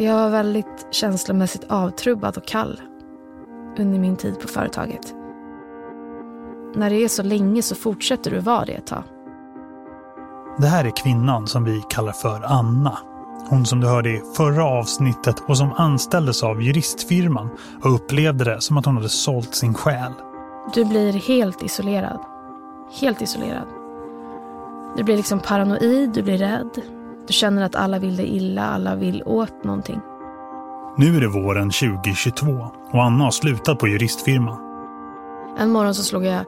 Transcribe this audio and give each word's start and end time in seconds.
Jag 0.00 0.14
var 0.14 0.30
väldigt 0.30 0.86
känslomässigt 0.90 1.64
avtrubbad 1.68 2.36
och 2.36 2.46
kall 2.46 2.80
under 3.78 3.98
min 3.98 4.16
tid 4.16 4.40
på 4.40 4.48
företaget. 4.48 5.14
När 6.74 6.90
det 6.90 7.04
är 7.04 7.08
så 7.08 7.22
länge 7.22 7.62
så 7.62 7.74
fortsätter 7.74 8.30
du 8.30 8.38
vara 8.38 8.64
det 8.64 8.72
ett 8.72 8.86
tag. 8.86 9.02
Det 10.58 10.66
här 10.66 10.84
är 10.84 10.96
kvinnan 10.96 11.46
som 11.46 11.64
vi 11.64 11.82
kallar 11.90 12.12
för 12.12 12.42
Anna. 12.44 12.98
Hon 13.48 13.66
som 13.66 13.80
du 13.80 13.86
hörde 13.86 14.10
i 14.10 14.22
förra 14.36 14.64
avsnittet 14.64 15.42
och 15.46 15.56
som 15.56 15.72
anställdes 15.72 16.42
av 16.42 16.62
juristfirman 16.62 17.48
och 17.82 17.94
upplevde 17.94 18.44
det 18.44 18.60
som 18.60 18.76
att 18.76 18.86
hon 18.86 18.96
hade 18.96 19.08
sålt 19.08 19.54
sin 19.54 19.74
själ. 19.74 20.12
Du 20.74 20.84
blir 20.84 21.12
helt 21.12 21.62
isolerad. 21.62 22.20
Helt 23.00 23.22
isolerad. 23.22 23.66
Du 24.96 25.02
blir 25.02 25.16
liksom 25.16 25.40
paranoid, 25.40 26.10
du 26.10 26.22
blir 26.22 26.38
rädd. 26.38 26.99
Du 27.30 27.34
känner 27.34 27.62
att 27.62 27.74
alla 27.74 27.98
vill 27.98 28.16
dig 28.16 28.36
illa, 28.36 28.62
alla 28.62 28.94
vill 28.94 29.22
åt 29.26 29.64
någonting. 29.64 30.00
Nu 30.96 31.16
är 31.16 31.20
det 31.20 31.28
våren 31.28 31.70
2022 31.70 32.46
och 32.92 33.02
Anna 33.04 33.24
har 33.24 33.30
slutat 33.30 33.78
på 33.78 33.88
juristfirman. 33.88 34.58
En 35.58 35.70
morgon 35.70 35.94
så 35.94 36.02
slog 36.02 36.26
jag 36.26 36.44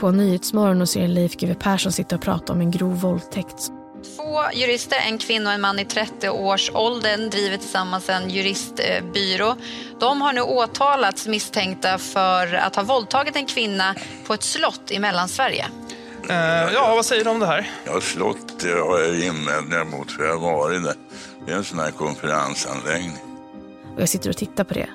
på 0.00 0.10
Nyhetsmorgon 0.10 0.80
och 0.80 0.88
ser 0.88 1.08
Leif 1.08 1.36
GW 1.36 1.54
Persson 1.54 1.92
sitta 1.92 2.16
och 2.16 2.22
prata 2.22 2.52
om 2.52 2.60
en 2.60 2.70
grov 2.70 3.00
våldtäkt. 3.00 3.68
Två 4.16 4.40
jurister, 4.54 4.98
en 5.08 5.18
kvinna 5.18 5.50
och 5.50 5.54
en 5.54 5.60
man 5.60 5.78
i 5.78 5.84
30-årsåldern, 5.84 7.30
driver 7.30 7.56
tillsammans 7.56 8.08
en 8.08 8.30
juristbyrå. 8.30 9.56
De 10.00 10.22
har 10.22 10.32
nu 10.32 10.40
åtalats 10.40 11.26
misstänkta 11.26 11.98
för 11.98 12.54
att 12.54 12.76
ha 12.76 12.82
våldtagit 12.82 13.36
en 13.36 13.46
kvinna 13.46 13.94
på 14.26 14.34
ett 14.34 14.42
slott 14.42 14.90
i 14.90 14.98
Mellansverige. 14.98 15.66
Uh, 16.30 16.72
ja, 16.74 16.92
vad 16.94 17.06
säger 17.06 17.24
du 17.24 17.30
om 17.30 17.40
det 17.40 17.46
här? 17.46 17.70
Ja, 17.84 18.00
slott 18.00 18.62
har 18.62 19.00
jag 19.00 19.20
invändningar 19.20 19.84
mot 19.84 20.12
för 20.12 20.24
jag 20.24 20.38
har 20.38 20.56
varit 20.56 20.84
där. 20.84 20.94
Det 21.46 21.52
är 21.52 21.56
en 21.56 21.64
sån 21.64 21.78
här 21.78 21.90
konferensanläggning. 21.90 23.18
Och 23.94 24.00
jag 24.00 24.08
sitter 24.08 24.30
och 24.30 24.36
tittar 24.36 24.64
på 24.64 24.74
det. 24.74 24.88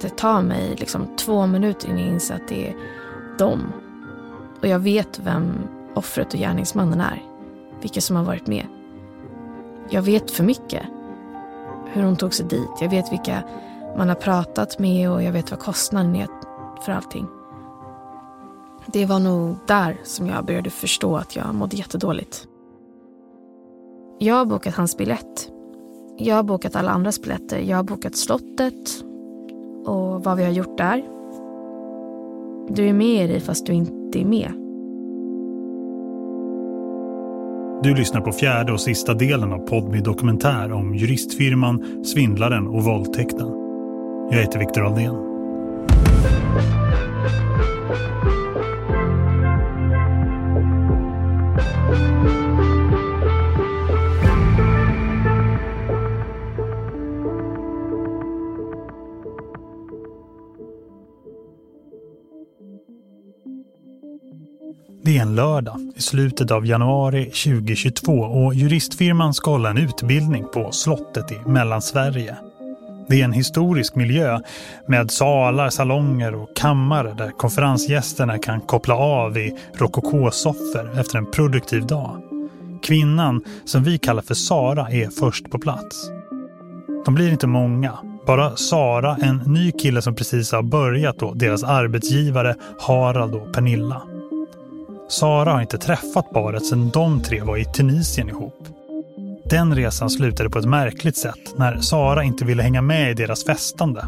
Det 0.00 0.16
tar 0.16 0.42
mig 0.42 0.76
liksom 0.76 1.16
två 1.16 1.46
minuter 1.46 1.88
innan 1.88 2.00
jag 2.00 2.08
inser 2.08 2.34
att 2.34 2.48
det 2.48 2.68
är 2.68 2.74
dem. 3.38 3.72
Och 4.60 4.68
jag 4.68 4.78
vet 4.78 5.18
vem 5.18 5.52
offret 5.94 6.34
och 6.34 6.40
gärningsmannen 6.40 7.00
är. 7.00 7.22
Vilka 7.80 8.00
som 8.00 8.16
har 8.16 8.24
varit 8.24 8.46
med. 8.46 8.66
Jag 9.90 10.02
vet 10.02 10.30
för 10.30 10.44
mycket. 10.44 10.82
Hur 11.92 12.02
hon 12.02 12.16
tog 12.16 12.34
sig 12.34 12.46
dit. 12.46 12.70
Jag 12.80 12.90
vet 12.90 13.12
vilka 13.12 13.42
man 13.96 14.08
har 14.08 14.14
pratat 14.14 14.78
med 14.78 15.10
och 15.10 15.22
jag 15.22 15.32
vet 15.32 15.50
vad 15.50 15.60
kostnaden 15.60 16.16
är 16.16 16.26
för 16.84 16.92
allting. 16.92 17.26
Det 18.92 19.06
var 19.06 19.18
nog 19.18 19.56
där 19.66 20.00
som 20.04 20.26
jag 20.26 20.44
började 20.44 20.70
förstå 20.70 21.16
att 21.16 21.36
jag 21.36 21.54
mådde 21.54 21.76
jättedåligt. 21.76 22.46
Jag 24.18 24.34
har 24.34 24.44
bokat 24.44 24.74
hans 24.74 24.96
biljett. 24.96 25.50
Jag 26.18 26.36
har 26.36 26.42
bokat 26.42 26.76
alla 26.76 26.90
andras 26.90 27.22
biljetter. 27.22 27.58
Jag 27.58 27.76
har 27.76 27.84
bokat 27.84 28.16
slottet 28.16 29.04
och 29.86 30.24
vad 30.24 30.36
vi 30.36 30.44
har 30.44 30.50
gjort 30.50 30.78
där. 30.78 31.04
Du 32.68 32.88
är 32.88 32.92
med 32.92 33.24
i 33.24 33.32
det 33.32 33.40
fast 33.40 33.66
du 33.66 33.72
inte 33.72 34.20
är 34.20 34.24
med. 34.24 34.52
Du 37.82 37.94
lyssnar 37.94 38.20
på 38.20 38.32
fjärde 38.32 38.72
och 38.72 38.80
sista 38.80 39.14
delen 39.14 39.52
av 39.52 39.58
Podmi 39.58 40.00
dokumentär 40.00 40.72
om 40.72 40.94
juristfirman, 40.94 42.04
svindlaren 42.04 42.66
och 42.66 42.84
våldtäkten. 42.84 43.48
Jag 44.30 44.38
heter 44.38 44.58
Viktor 44.58 44.86
Aldén. 44.86 45.30
Det 65.02 65.18
är 65.18 65.22
en 65.22 65.34
lördag 65.34 65.92
i 65.96 66.02
slutet 66.02 66.50
av 66.50 66.66
januari 66.66 67.24
2022 67.24 68.12
och 68.12 68.54
juristfirman 68.54 69.34
ska 69.34 69.50
hålla 69.50 69.70
en 69.70 69.78
utbildning 69.78 70.44
på 70.52 70.72
slottet 70.72 71.32
i 71.32 71.48
Mellansverige. 71.48 72.49
Det 73.10 73.20
är 73.20 73.24
en 73.24 73.32
historisk 73.32 73.94
miljö 73.94 74.40
med 74.86 75.10
salar, 75.10 75.70
salonger 75.70 76.34
och 76.34 76.56
kammare 76.56 77.14
där 77.18 77.30
konferensgästerna 77.30 78.38
kan 78.38 78.60
koppla 78.60 78.94
av 78.94 79.38
i 79.38 79.56
rokokosoffer 79.74 81.00
efter 81.00 81.18
en 81.18 81.30
produktiv 81.30 81.86
dag. 81.86 82.22
Kvinnan, 82.82 83.44
som 83.64 83.84
vi 83.84 83.98
kallar 83.98 84.22
för 84.22 84.34
Sara, 84.34 84.90
är 84.90 85.08
först 85.20 85.50
på 85.50 85.58
plats. 85.58 86.10
De 87.04 87.14
blir 87.14 87.30
inte 87.30 87.46
många, 87.46 87.98
bara 88.26 88.56
Sara, 88.56 89.16
en 89.22 89.36
ny 89.36 89.72
kille 89.72 90.02
som 90.02 90.14
precis 90.14 90.52
har 90.52 90.62
börjat 90.62 91.22
och 91.22 91.36
deras 91.36 91.64
arbetsgivare 91.64 92.54
Harald 92.80 93.34
och 93.34 93.52
Pernilla. 93.54 94.02
Sara 95.08 95.52
har 95.52 95.60
inte 95.60 95.78
träffat 95.78 96.30
paret 96.32 96.66
sedan 96.66 96.90
de 96.90 97.22
tre 97.22 97.42
var 97.42 97.56
i 97.56 97.64
Tunisien 97.64 98.28
ihop. 98.28 98.79
Den 99.50 99.74
resan 99.74 100.10
slutade 100.10 100.50
på 100.50 100.58
ett 100.58 100.68
märkligt 100.68 101.16
sätt 101.16 101.58
när 101.58 101.76
Sara 101.76 102.24
inte 102.24 102.44
ville 102.44 102.62
hänga 102.62 102.82
med 102.82 103.10
i 103.10 103.14
deras 103.14 103.44
festande. 103.44 104.04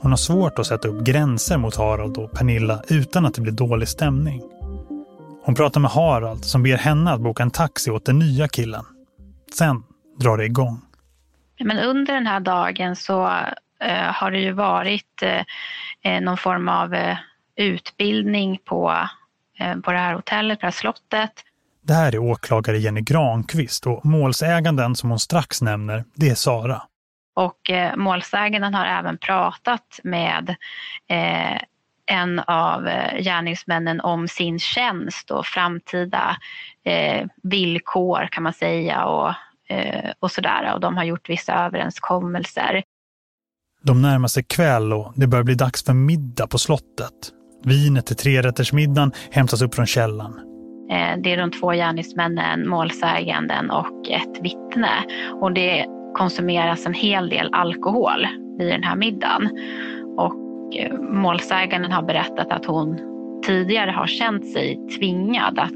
Hon 0.00 0.12
har 0.12 0.16
svårt 0.16 0.58
att 0.58 0.66
sätta 0.66 0.88
upp 0.88 1.04
gränser 1.04 1.58
mot 1.58 1.76
Harald 1.76 2.16
och 2.16 2.32
Pernilla 2.32 2.82
utan 2.88 3.26
att 3.26 3.34
det 3.34 3.40
blir 3.40 3.52
dålig 3.52 3.88
stämning. 3.88 4.42
Hon 5.44 5.54
pratar 5.54 5.80
med 5.80 5.90
Harald 5.90 6.44
som 6.44 6.62
ber 6.62 6.76
henne 6.76 7.12
att 7.12 7.20
boka 7.20 7.42
en 7.42 7.50
taxi 7.50 7.90
åt 7.90 8.04
den 8.04 8.18
nya 8.18 8.48
killen. 8.48 8.84
Sen 9.58 9.82
drar 10.20 10.36
det 10.36 10.44
igång. 10.44 10.80
Men 11.60 11.78
under 11.78 12.14
den 12.14 12.26
här 12.26 12.40
dagen 12.40 12.96
så 12.96 13.26
eh, 13.80 14.12
har 14.12 14.30
det 14.30 14.40
ju 14.40 14.52
varit 14.52 15.22
eh, 15.22 16.12
eh 16.12 16.20
någon 16.20 16.36
form 16.36 16.68
av 16.68 16.94
eh, 16.94 17.16
utbildning 17.56 18.58
på 18.64 19.08
Eh, 19.58 19.76
på 19.76 19.92
det 19.92 19.98
här 19.98 20.14
hotellet, 20.14 20.60
på 20.60 20.66
det 20.66 20.66
här 20.66 20.72
slottet. 20.72 21.44
Det 21.86 21.94
här 21.94 22.14
är 22.14 22.18
åklagare 22.18 22.78
Jenny 22.78 23.00
Granqvist 23.00 23.86
och 23.86 24.06
målsäganden 24.06 24.96
som 24.96 25.10
hon 25.10 25.18
strax 25.18 25.62
nämner, 25.62 26.04
det 26.14 26.28
är 26.28 26.34
Sara. 26.34 26.82
Och 27.34 27.70
eh, 27.70 27.96
målsäganden 27.96 28.74
har 28.74 28.86
även 28.86 29.18
pratat 29.18 30.00
med 30.04 30.56
eh, 31.08 31.62
en 32.06 32.38
av 32.38 32.88
eh, 32.88 33.22
gärningsmännen 33.22 34.00
om 34.00 34.28
sin 34.28 34.58
tjänst 34.58 35.30
och 35.30 35.46
framtida 35.46 36.36
eh, 36.84 37.26
villkor 37.42 38.28
kan 38.30 38.42
man 38.42 38.52
säga 38.52 39.04
och, 39.04 39.32
eh, 39.76 40.10
och 40.20 40.30
sådär. 40.30 40.74
Och 40.74 40.80
de 40.80 40.96
har 40.96 41.04
gjort 41.04 41.30
vissa 41.30 41.54
överenskommelser. 41.54 42.82
De 43.82 44.02
närmar 44.02 44.28
sig 44.28 44.44
kväll 44.44 44.92
och 44.92 45.12
det 45.16 45.26
börjar 45.26 45.44
bli 45.44 45.54
dags 45.54 45.84
för 45.84 45.92
middag 45.92 46.46
på 46.46 46.58
slottet. 46.58 47.12
Vinet 47.64 48.06
till 48.06 48.16
trerättersmiddagen 48.16 49.12
hämtas 49.30 49.62
upp 49.62 49.74
från 49.74 49.86
källan. 49.86 50.55
Eh, 50.90 51.18
det 51.18 51.32
är 51.32 51.36
de 51.36 51.50
två 51.50 51.70
gärningsmännen, 51.70 52.68
målsäganden 52.68 53.70
och 53.70 54.10
ett 54.10 54.42
vittne. 54.42 54.90
Och 55.40 55.52
det 55.52 55.86
konsumeras 56.14 56.86
en 56.86 56.94
hel 56.94 57.28
del 57.28 57.48
alkohol 57.52 58.26
vid 58.58 58.68
den 58.68 58.82
här 58.82 58.96
middagen. 58.96 59.48
Och 60.16 60.76
eh, 60.76 60.92
målsäganden 60.98 61.92
har 61.92 62.02
berättat 62.02 62.52
att 62.52 62.64
hon 62.64 62.98
tidigare 63.46 63.90
har 63.90 64.06
känt 64.06 64.52
sig 64.52 64.88
tvingad 64.98 65.58
att 65.58 65.72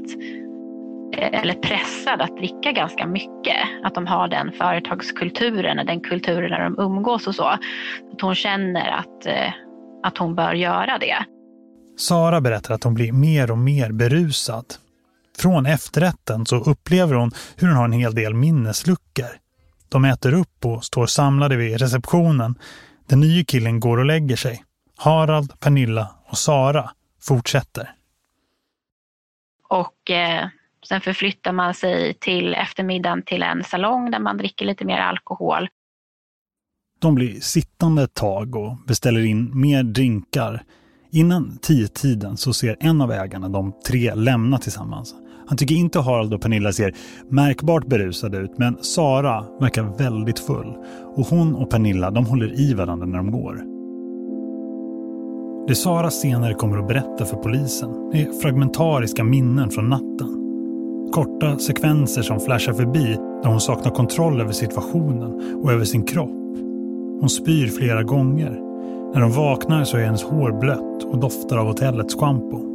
eh, 1.17 1.41
eller 1.41 1.53
pressad 1.53 2.21
att 2.21 2.37
dricka 2.37 2.71
ganska 2.71 3.07
mycket. 3.07 3.57
Att 3.83 3.95
de 3.95 4.07
har 4.07 4.27
den 4.27 4.51
företagskulturen, 4.51 5.85
den 5.85 6.01
kulturen 6.01 6.49
där 6.49 6.63
de 6.63 6.79
umgås 6.79 7.27
och 7.27 7.35
så. 7.35 7.43
Att 7.43 8.21
hon 8.21 8.35
känner 8.35 8.89
att, 8.89 9.27
att 10.03 10.17
hon 10.17 10.35
bör 10.35 10.53
göra 10.53 10.97
det. 10.97 11.25
Sara 11.97 12.41
berättar 12.41 12.73
att 12.73 12.83
hon 12.83 12.93
blir 12.93 13.11
mer 13.11 13.51
och 13.51 13.57
mer 13.57 13.91
berusad. 13.91 14.65
Från 15.41 15.65
efterrätten 15.65 16.45
så 16.45 16.55
upplever 16.55 17.15
hon 17.15 17.31
hur 17.55 17.67
hon 17.67 17.77
har 17.77 17.85
en 17.85 17.91
hel 17.91 18.15
del 18.15 18.33
minnesluckor. 18.33 19.29
De 19.89 20.05
äter 20.05 20.33
upp 20.33 20.65
och 20.65 20.83
står 20.83 21.05
samlade 21.05 21.55
vid 21.55 21.81
receptionen. 21.81 22.55
Den 23.07 23.19
nya 23.19 23.43
killen 23.43 23.79
går 23.79 23.97
och 23.97 24.05
lägger 24.05 24.35
sig. 24.35 24.63
Harald, 24.97 25.59
Pernilla 25.59 26.15
och 26.25 26.37
Sara 26.37 26.91
fortsätter. 27.21 27.93
Och 29.67 30.11
eh, 30.11 30.47
sen 30.87 31.01
förflyttar 31.01 31.51
man 31.51 31.73
sig 31.73 32.13
till 32.13 32.53
eftermiddagen 32.53 33.23
till 33.23 33.43
en 33.43 33.63
salong 33.63 34.11
där 34.11 34.19
man 34.19 34.37
dricker 34.37 34.65
lite 34.65 34.85
mer 34.85 34.97
alkohol. 34.97 35.67
De 36.99 37.15
blir 37.15 37.39
sittande 37.39 38.03
ett 38.03 38.13
tag 38.13 38.55
och 38.55 38.77
beställer 38.87 39.25
in 39.25 39.59
mer 39.59 39.83
drinkar. 39.83 40.63
Innan 41.11 41.57
tio 41.61 41.87
tiden 41.87 42.37
så 42.37 42.53
ser 42.53 42.77
en 42.79 43.01
av 43.01 43.11
ägarna 43.11 43.49
de 43.49 43.73
tre 43.87 44.15
lämna 44.15 44.57
tillsammans. 44.57 45.15
Han 45.51 45.57
tycker 45.57 45.75
inte 45.75 45.99
Harald 45.99 46.33
och 46.33 46.41
Pernilla 46.41 46.71
ser 46.71 46.93
märkbart 47.29 47.85
berusade 47.85 48.37
ut 48.37 48.57
men 48.57 48.77
Sara 48.81 49.45
verkar 49.59 49.97
väldigt 49.97 50.39
full. 50.39 50.75
Och 51.15 51.27
hon 51.27 51.55
och 51.55 51.69
Pernilla 51.69 52.11
de 52.11 52.25
håller 52.25 52.59
i 52.59 52.73
varandra 52.73 53.05
när 53.05 53.17
de 53.17 53.31
går. 53.31 53.61
Det 55.67 55.75
Sara 55.75 56.11
senare 56.11 56.53
kommer 56.53 56.77
att 56.77 56.87
berätta 56.87 57.25
för 57.25 57.37
polisen 57.37 57.89
är 58.13 58.41
fragmentariska 58.41 59.23
minnen 59.23 59.69
från 59.69 59.89
natten. 59.89 60.27
Korta 61.13 61.57
sekvenser 61.57 62.21
som 62.21 62.39
flashar 62.39 62.73
förbi 62.73 63.17
där 63.43 63.49
hon 63.49 63.61
saknar 63.61 63.91
kontroll 63.91 64.41
över 64.41 64.53
situationen 64.53 65.59
och 65.63 65.71
över 65.71 65.85
sin 65.85 66.03
kropp. 66.03 66.57
Hon 67.19 67.29
spyr 67.29 67.67
flera 67.67 68.03
gånger. 68.03 68.59
När 69.13 69.21
hon 69.21 69.31
vaknar 69.31 69.83
så 69.83 69.97
är 69.97 70.05
hennes 70.05 70.23
hår 70.23 70.59
blött 70.59 71.03
och 71.03 71.19
doftar 71.19 71.57
av 71.57 71.67
hotellets 71.67 72.15
schampo. 72.15 72.70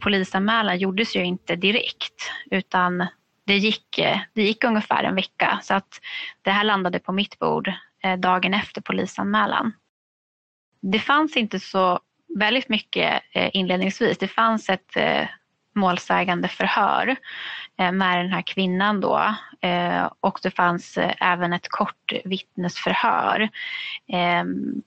Polisanmälan 0.00 0.78
gjordes 0.78 1.16
ju 1.16 1.24
inte 1.24 1.56
direkt 1.56 2.30
utan 2.50 3.06
det 3.44 3.56
gick, 3.56 3.98
eh, 3.98 4.18
det 4.34 4.42
gick 4.42 4.64
ungefär 4.64 5.04
en 5.04 5.14
vecka 5.14 5.58
så 5.62 5.74
att 5.74 6.00
det 6.42 6.50
här 6.50 6.64
landade 6.64 6.98
på 6.98 7.12
mitt 7.12 7.38
bord 7.38 7.72
eh, 8.02 8.16
dagen 8.16 8.54
efter 8.54 8.80
polisanmälan. 8.80 9.72
Det 10.82 10.98
fanns 10.98 11.36
inte 11.36 11.60
så 11.60 12.00
väldigt 12.38 12.68
mycket 12.68 13.22
eh, 13.32 13.50
inledningsvis. 13.52 14.18
Det 14.18 14.28
fanns 14.28 14.68
ett 14.68 14.96
målsägande 15.74 16.48
förhör 16.48 17.16
med 17.76 18.18
den 18.18 18.32
här 18.32 18.42
kvinnan 18.42 19.00
då 19.00 19.34
och 20.20 20.38
det 20.42 20.50
fanns 20.50 20.98
även 21.18 21.52
ett 21.52 21.68
kort 21.68 22.12
vittnesförhör. 22.24 23.48
Ehm, 24.12 24.82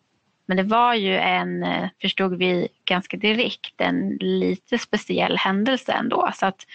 men 0.45 0.57
det 0.57 0.63
var 0.63 0.93
ju 0.93 1.17
en, 1.17 1.63
eh, 1.63 1.89
förstod 2.01 2.37
vi 2.37 2.67
ganska 2.85 3.17
direkt, 3.17 3.81
en 3.81 4.17
lite 4.19 4.77
speciell 4.77 5.37
händelse 5.37 5.91
ändå. 5.91 6.31
Så 6.35 6.45
att 6.45 6.65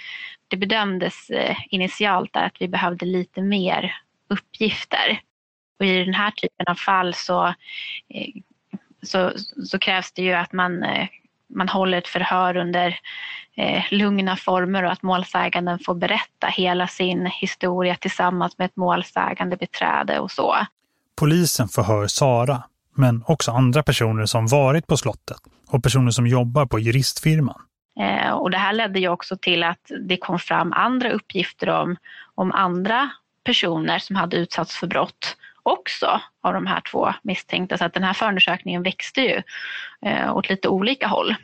det 0.49 0.56
bedömdes 0.56 1.31
eh, 1.31 1.56
initialt 1.70 2.37
att 2.37 2.56
vi 2.61 2.69
behövde 2.69 3.06
lite 3.06 3.43
mer 3.43 3.97
uppgifter. 4.29 5.20
Och 5.79 5.87
i 5.87 6.05
den 6.05 6.15
här 6.15 6.31
typen 6.31 6.67
av 6.67 6.75
fall 6.75 7.15
så, 7.15 7.47
eh, 8.09 8.32
så, 9.03 9.32
så 9.65 9.79
krävs 9.79 10.12
det 10.12 10.23
ju 10.23 10.32
att 10.32 10.53
man, 10.53 10.85
man 11.55 11.69
håller 11.69 11.99
ett 11.99 12.09
förhör 12.09 12.56
under 12.56 12.99
lugna 13.91 14.37
former 14.37 14.82
och 14.82 14.93
att 14.93 15.03
målsäganden 15.03 15.79
får 15.79 15.94
berätta 15.94 16.47
hela 16.47 16.87
sin 16.87 17.26
historia 17.26 17.94
tillsammans 17.94 18.59
med 18.59 18.64
ett 18.64 18.76
målsägande 18.76 19.56
beträde 19.56 20.19
och 20.19 20.31
så. 20.31 20.56
Polisen 21.17 21.69
förhör 21.69 22.06
Sara, 22.06 22.62
men 22.99 23.25
också 23.27 23.50
andra 23.50 23.83
personer 23.83 24.27
som 24.27 24.47
varit 24.47 24.87
på 24.87 24.97
slottet 24.97 25.37
och 25.69 25.83
personer 25.83 26.11
som 26.11 26.27
jobbar 26.27 26.67
på 26.67 26.79
juristfirman. 26.79 27.61
Eh, 28.00 28.31
och 28.31 28.50
det 28.50 28.59
här 28.59 28.73
ledde 28.73 29.00
ju 29.00 29.09
också 29.09 29.37
till 29.37 29.62
att 29.62 29.91
det 30.09 30.17
kom 30.17 30.39
fram 30.39 30.73
andra 30.73 31.11
uppgifter 31.11 31.69
om, 31.69 31.97
om 32.35 32.53
andra 32.53 33.11
personer 33.45 33.99
som 33.99 34.17
hade 34.17 34.37
utsatts 34.37 34.77
för 34.77 34.87
brott 34.87 35.37
också 35.62 36.21
av 36.43 36.53
de 36.53 36.67
här 36.67 36.81
två 36.81 37.15
misstänkta. 37.23 37.79
Så 37.79 37.85
att 37.85 37.95
den 37.95 38.03
här 38.03 38.12
förundersökningen 38.12 38.83
växte 38.83 39.21
ju 39.21 39.43
eh, 40.03 40.37
åt 40.37 40.49
lite 40.49 40.69
olika 40.69 41.06
håll. 41.06 41.35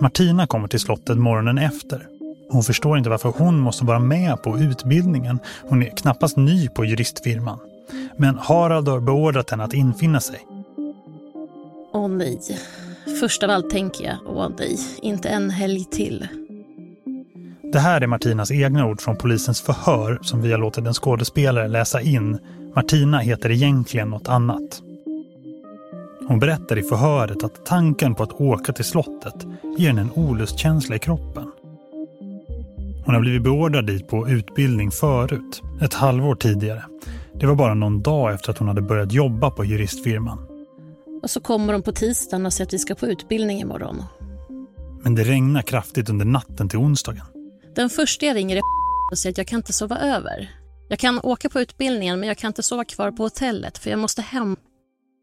Martina 0.00 0.46
kommer 0.46 0.68
till 0.68 0.80
slottet 0.80 1.18
morgonen 1.18 1.58
efter. 1.58 2.17
Hon 2.50 2.62
förstår 2.62 2.98
inte 2.98 3.10
varför 3.10 3.32
hon 3.36 3.58
måste 3.58 3.84
vara 3.84 3.98
med 3.98 4.42
på 4.42 4.58
utbildningen. 4.58 5.38
Hon 5.68 5.82
är 5.82 5.90
knappast 5.90 6.36
ny 6.36 6.68
på 6.68 6.84
juristfirman. 6.84 7.58
Men 8.16 8.38
Harald 8.38 8.88
har 8.88 9.00
beordrat 9.00 9.50
henne 9.50 9.64
att 9.64 9.74
infinna 9.74 10.20
sig. 10.20 10.46
Åh 11.92 12.08
nej. 12.08 12.40
Först 13.20 13.42
av 13.42 13.50
allt 13.50 13.70
tänker 13.70 14.04
jag, 14.04 14.16
åh 14.26 14.48
nej, 14.58 14.78
inte 15.02 15.28
en 15.28 15.50
helg 15.50 15.84
till. 15.84 16.28
Det 17.72 17.78
här 17.78 18.00
är 18.00 18.06
Martinas 18.06 18.50
egna 18.50 18.86
ord 18.86 19.00
från 19.00 19.16
polisens 19.16 19.60
förhör 19.60 20.18
som 20.22 20.42
vi 20.42 20.52
har 20.52 20.58
låtit 20.58 20.86
en 20.86 20.94
skådespelare 20.94 21.68
läsa 21.68 22.00
in. 22.00 22.38
Martina 22.74 23.18
heter 23.18 23.50
egentligen 23.50 24.10
något 24.10 24.28
annat. 24.28 24.82
Hon 26.28 26.38
berättar 26.38 26.78
i 26.78 26.82
förhöret 26.82 27.44
att 27.44 27.66
tanken 27.66 28.14
på 28.14 28.22
att 28.22 28.40
åka 28.40 28.72
till 28.72 28.84
slottet 28.84 29.46
ger 29.78 29.88
henne 29.88 30.00
en 30.00 30.12
olustkänsla 30.12 30.96
i 30.96 30.98
kroppen. 30.98 31.52
Hon 33.08 33.14
har 33.14 33.22
blivit 33.22 33.42
beordrad 33.42 33.86
dit 33.86 34.08
på 34.08 34.28
utbildning 34.28 34.90
förut, 34.90 35.62
ett 35.82 35.94
halvår 35.94 36.34
tidigare. 36.34 36.84
Det 37.40 37.46
var 37.46 37.54
bara 37.54 37.74
någon 37.74 38.02
dag 38.02 38.34
efter 38.34 38.50
att 38.50 38.58
hon 38.58 38.68
hade 38.68 38.82
börjat 38.82 39.12
jobba 39.12 39.50
på 39.50 39.64
juristfirman. 39.64 40.38
Och 41.22 41.30
så 41.30 41.40
kommer 41.40 41.72
de 41.72 41.82
på 41.82 41.92
tisdagen 41.92 42.46
och 42.46 42.52
säger 42.52 42.66
att 42.66 42.72
vi 42.72 42.78
ska 42.78 42.94
på 42.94 43.06
utbildning 43.06 43.60
imorgon. 43.60 44.04
Men 45.02 45.14
det 45.14 45.24
regnar 45.24 45.62
kraftigt 45.62 46.08
under 46.08 46.24
natten 46.24 46.68
till 46.68 46.78
onsdagen. 46.78 47.24
Den 47.74 47.90
första 47.90 48.26
jag 48.26 48.36
ringer 48.36 48.56
är 48.56 48.62
och 49.12 49.18
säger 49.18 49.34
att 49.34 49.38
jag 49.38 49.46
kan 49.46 49.56
inte 49.56 49.72
sova 49.72 49.98
över. 49.98 50.50
Jag 50.88 50.98
kan 50.98 51.20
åka 51.22 51.48
på 51.48 51.60
utbildningen 51.60 52.20
men 52.20 52.28
jag 52.28 52.38
kan 52.38 52.48
inte 52.48 52.62
sova 52.62 52.84
kvar 52.84 53.10
på 53.10 53.22
hotellet 53.22 53.78
för 53.78 53.90
jag 53.90 53.98
måste 53.98 54.22
hem. 54.22 54.56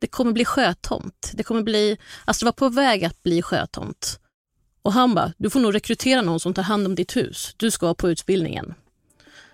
Det 0.01 0.07
kommer 0.07 0.31
bli 0.31 0.45
sjötomt. 0.45 1.31
Det 1.33 1.43
kommer 1.43 1.63
bli, 1.63 1.97
alltså 2.25 2.45
det 2.45 2.47
var 2.47 2.69
på 2.69 2.75
väg 2.75 3.05
att 3.05 3.23
bli 3.23 3.41
sjötomt. 3.41 4.19
Och 4.85 4.93
han 4.93 5.15
bara, 5.15 5.31
du 5.37 5.49
får 5.49 5.59
nog 5.59 5.75
rekrytera 5.75 6.21
någon 6.21 6.39
som 6.39 6.53
tar 6.53 6.63
hand 6.63 6.85
om 6.85 6.95
ditt 6.95 7.15
hus. 7.15 7.55
Du 7.57 7.71
ska 7.71 7.93
på 7.93 8.09
utbildningen. 8.09 8.73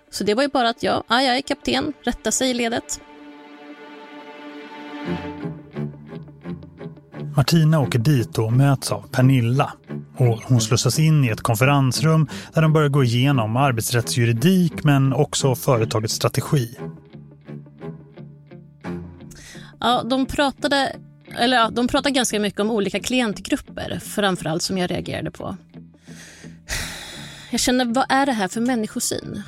Så 0.09 0.23
det 0.23 0.33
var 0.33 0.43
ju 0.43 0.49
bara 0.49 0.69
att 0.69 0.83
jag, 0.83 1.03
aj, 1.07 1.27
aj, 1.27 1.41
kapten, 1.41 1.93
rätta 2.03 2.31
sig 2.31 2.49
i 2.49 2.53
ledet. 2.53 3.01
Martina 7.35 7.79
åker 7.79 7.99
dit 7.99 8.37
och 8.37 8.53
möts 8.53 8.91
av 8.91 9.07
Pernilla. 9.11 9.73
Och 10.17 10.41
hon 10.43 10.61
slussas 10.61 10.99
in 10.99 11.23
i 11.23 11.27
ett 11.27 11.41
konferensrum 11.41 12.27
där 12.53 12.61
de 12.61 12.73
börjar 12.73 12.89
gå 12.89 13.03
igenom 13.03 13.57
arbetsrättsjuridik 13.57 14.83
men 14.83 15.13
också 15.13 15.55
företagets 15.55 16.13
strategi. 16.13 16.77
Ja, 19.79 20.03
de 20.03 20.25
pratade, 20.25 20.95
eller 21.37 21.57
ja, 21.57 21.69
de 21.69 21.87
pratar 21.87 22.09
ganska 22.09 22.39
mycket 22.39 22.59
om 22.59 22.71
olika 22.71 22.99
klientgrupper, 22.99 23.99
framförallt 23.99 24.63
som 24.63 24.77
jag 24.77 24.91
reagerade 24.91 25.31
på. 25.31 25.57
Jag 27.51 27.59
känner, 27.59 27.85
vad 27.85 28.05
är 28.09 28.25
det 28.25 28.31
här 28.31 28.47
för 28.47 28.61
människosyn? 28.61 29.43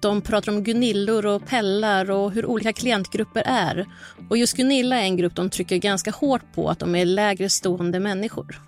De 0.00 0.22
pratar 0.22 0.52
om 0.52 0.64
Gunillor 0.64 1.26
och 1.26 1.46
Pellar 1.46 2.10
och 2.10 2.32
hur 2.32 2.46
olika 2.46 2.72
klientgrupper 2.72 3.42
är. 3.46 3.86
Och 4.30 4.36
just 4.36 4.56
Gunilla 4.56 4.96
är 4.96 5.04
en 5.04 5.16
grupp 5.16 5.34
de 5.34 5.50
trycker 5.50 5.76
ganska 5.76 6.10
hårt 6.10 6.54
på 6.54 6.70
att 6.70 6.78
de 6.78 6.94
är 6.94 7.04
lägre 7.04 7.50
stående 7.50 8.00
människor. 8.00 8.62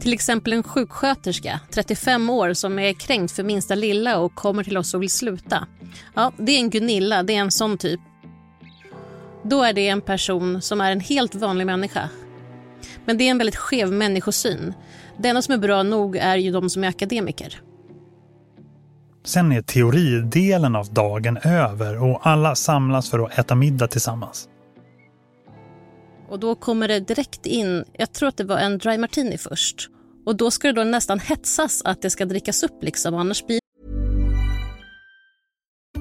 Till 0.00 0.12
exempel 0.12 0.52
en 0.52 0.62
sjuksköterska, 0.62 1.60
35 1.70 2.30
år, 2.30 2.52
som 2.54 2.78
är 2.78 2.92
kränkt 2.92 3.32
för 3.32 3.42
minsta 3.42 3.74
lilla 3.74 4.18
och 4.18 4.34
kommer 4.34 4.64
till 4.64 4.76
oss 4.76 4.94
och 4.94 5.02
vill 5.02 5.10
sluta. 5.10 5.66
Ja, 6.14 6.32
det 6.38 6.52
är 6.52 6.58
en 6.58 6.70
Gunilla, 6.70 7.22
det 7.22 7.34
är 7.34 7.40
en 7.40 7.50
sån 7.50 7.78
typ. 7.78 8.00
Då 9.42 9.62
är 9.62 9.72
det 9.72 9.88
en 9.88 10.00
person 10.00 10.62
som 10.62 10.80
är 10.80 10.92
en 10.92 11.00
helt 11.00 11.34
vanlig 11.34 11.66
människa. 11.66 12.08
Men 13.04 13.18
det 13.18 13.24
är 13.24 13.30
en 13.30 13.38
väldigt 13.38 13.56
skev 13.56 13.92
människosyn. 13.92 14.74
Det 15.18 15.28
enda 15.28 15.42
som 15.42 15.54
är 15.54 15.58
bra 15.58 15.82
nog 15.82 16.16
är 16.16 16.36
ju 16.36 16.50
de 16.50 16.70
som 16.70 16.84
är 16.84 16.88
akademiker. 16.88 17.60
Sen 19.24 19.52
är 19.52 19.62
teoridelen 19.62 20.76
av 20.76 20.94
dagen 20.94 21.36
över 21.36 22.02
och 22.02 22.26
alla 22.26 22.54
samlas 22.54 23.10
för 23.10 23.18
att 23.18 23.38
äta 23.38 23.54
middag 23.54 23.88
tillsammans. 23.88 24.48
Och 26.28 26.38
då 26.38 26.54
kommer 26.54 26.88
det 26.88 27.00
direkt 27.00 27.46
in, 27.46 27.84
jag 27.92 28.12
tror 28.12 28.28
att 28.28 28.36
det 28.36 28.44
var 28.44 28.58
en 28.58 28.78
dry 28.78 28.98
martini 28.98 29.38
först. 29.38 29.88
Och 30.26 30.36
då 30.36 30.50
ska 30.50 30.68
det 30.68 30.74
då 30.74 30.84
nästan 30.84 31.20
hetsas 31.20 31.82
att 31.84 32.02
det 32.02 32.10
ska 32.10 32.24
drickas 32.24 32.62
upp 32.62 32.82
liksom, 32.82 33.14
annars 33.14 33.46
blir 33.46 33.61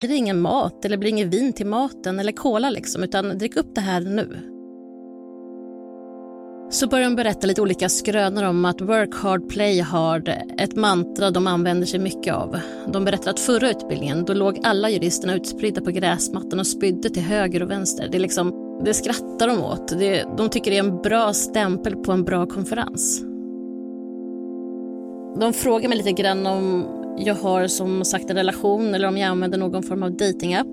blir 0.00 0.10
det 0.10 0.16
ingen 0.16 0.40
mat 0.40 0.84
eller 0.84 0.96
blir 0.96 1.10
det 1.10 1.18
inget 1.18 1.34
vin 1.34 1.52
till 1.52 1.66
maten 1.66 2.18
eller 2.18 2.32
cola 2.32 2.70
liksom, 2.70 3.02
utan 3.02 3.38
drick 3.38 3.56
upp 3.56 3.74
det 3.74 3.80
här 3.80 4.00
nu. 4.00 4.38
Så 6.70 6.88
börjar 6.88 7.04
de 7.04 7.16
berätta 7.16 7.46
lite 7.46 7.62
olika 7.62 7.88
skrönor 7.88 8.44
om 8.44 8.64
att 8.64 8.80
work 8.80 9.14
hard, 9.14 9.48
play 9.48 9.80
hard, 9.80 10.28
ett 10.58 10.76
mantra 10.76 11.30
de 11.30 11.46
använder 11.46 11.86
sig 11.86 12.00
mycket 12.00 12.34
av. 12.34 12.58
De 12.92 13.04
berättar 13.04 13.30
att 13.30 13.40
förra 13.40 13.70
utbildningen, 13.70 14.24
då 14.24 14.34
låg 14.34 14.60
alla 14.64 14.90
juristerna 14.90 15.34
utspridda 15.34 15.80
på 15.80 15.90
gräsmattan 15.90 16.60
och 16.60 16.66
spydde 16.66 17.10
till 17.10 17.22
höger 17.22 17.62
och 17.62 17.70
vänster. 17.70 18.08
Det, 18.08 18.18
är 18.18 18.20
liksom, 18.20 18.52
det 18.84 18.94
skrattar 18.94 19.48
de 19.48 19.62
åt. 19.62 19.88
Det, 19.88 20.24
de 20.36 20.48
tycker 20.48 20.70
det 20.70 20.76
är 20.76 20.84
en 20.84 21.02
bra 21.02 21.32
stämpel 21.32 21.96
på 21.96 22.12
en 22.12 22.24
bra 22.24 22.46
konferens. 22.46 23.22
De 25.40 25.52
frågar 25.52 25.88
mig 25.88 25.98
lite 25.98 26.12
grann 26.12 26.46
om 26.46 26.86
jag 27.18 27.34
har 27.34 27.66
som 27.66 28.04
sagt 28.04 28.30
en 28.30 28.36
relation 28.36 28.94
eller 28.94 29.08
om 29.08 29.16
jag 29.16 29.28
använder 29.28 29.58
någon 29.58 29.82
form 29.82 30.02
av 30.02 30.16
datingapp. 30.16 30.66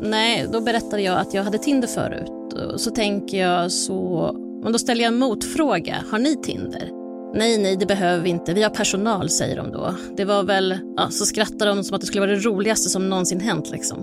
Nej, 0.00 0.48
då 0.52 0.60
berättade 0.60 1.02
jag 1.02 1.18
att 1.18 1.34
jag 1.34 1.44
hade 1.44 1.58
Tinder 1.58 1.88
förut. 1.88 2.30
Så 2.76 2.90
tänker 2.90 3.38
jag 3.38 3.72
så... 3.72 4.30
Men 4.62 4.72
då 4.72 4.78
ställer 4.78 5.02
jag 5.02 5.12
en 5.12 5.18
motfråga. 5.18 5.96
Har 6.10 6.18
ni 6.18 6.36
Tinder? 6.36 6.90
Nej, 7.34 7.58
nej, 7.58 7.76
det 7.76 7.86
behöver 7.86 8.24
vi 8.24 8.30
inte. 8.30 8.54
Vi 8.54 8.62
har 8.62 8.70
personal, 8.70 9.28
säger 9.28 9.56
de 9.56 9.72
då. 9.72 9.94
Det 10.16 10.24
var 10.24 10.42
väl... 10.42 10.78
Ja, 10.96 11.10
så 11.10 11.24
skrattar 11.24 11.66
de 11.66 11.84
som 11.84 11.94
att 11.94 12.00
det 12.00 12.06
skulle 12.06 12.20
vara 12.20 12.30
det 12.30 12.46
roligaste 12.46 12.90
som 12.90 13.08
någonsin 13.08 13.40
hänt 13.40 13.70
liksom. 13.70 13.98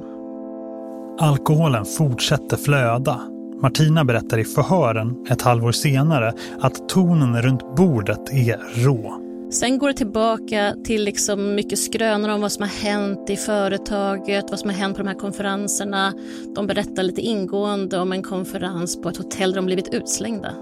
Alkoholen 1.20 1.86
fortsätter 1.86 2.58
flöda. 2.58 3.22
Martina 3.62 4.06
berättar 4.06 4.38
i 4.38 4.44
förhören 4.44 5.26
ett 5.30 5.42
halvår 5.42 5.72
senare 5.72 6.34
att 6.60 6.90
tonen 6.90 7.42
runt 7.42 7.76
bordet 7.76 8.34
är 8.34 8.86
rå. 8.86 9.27
Sen 9.50 9.78
går 9.78 9.88
det 9.88 9.94
tillbaka 9.94 10.76
till 10.84 11.04
liksom 11.04 11.56
mycket 11.56 11.80
skrönor 11.80 12.30
om 12.30 12.42
vad 12.42 12.52
som 12.52 12.62
har 12.62 12.90
hänt 12.90 13.30
i 13.30 13.36
företaget, 13.36 14.46
vad 14.50 14.60
som 14.60 14.70
har 14.70 14.78
hänt 14.78 14.98
på 14.98 15.04
de 15.04 15.08
här 15.10 15.20
konferenserna. 15.20 16.14
De 16.56 16.68
berättar 16.68 17.04
lite 17.04 17.22
ingående 17.22 18.00
om 18.00 18.12
en 18.12 18.24
konferens 18.24 19.02
på 19.02 19.10
ett 19.10 19.18
hotell 19.18 19.52
där 19.52 19.56
de 19.56 19.66
blivit 19.66 19.94
utslängda. 19.94 20.54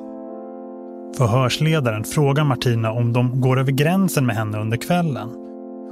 Förhörsledaren 1.18 2.04
frågar 2.04 2.44
Martina 2.44 2.92
om 2.92 3.14
de 3.14 3.42
går 3.42 3.60
över 3.60 3.72
gränsen 3.72 4.26
med 4.26 4.36
henne 4.36 4.62
under 4.62 4.78
kvällen. 4.78 5.30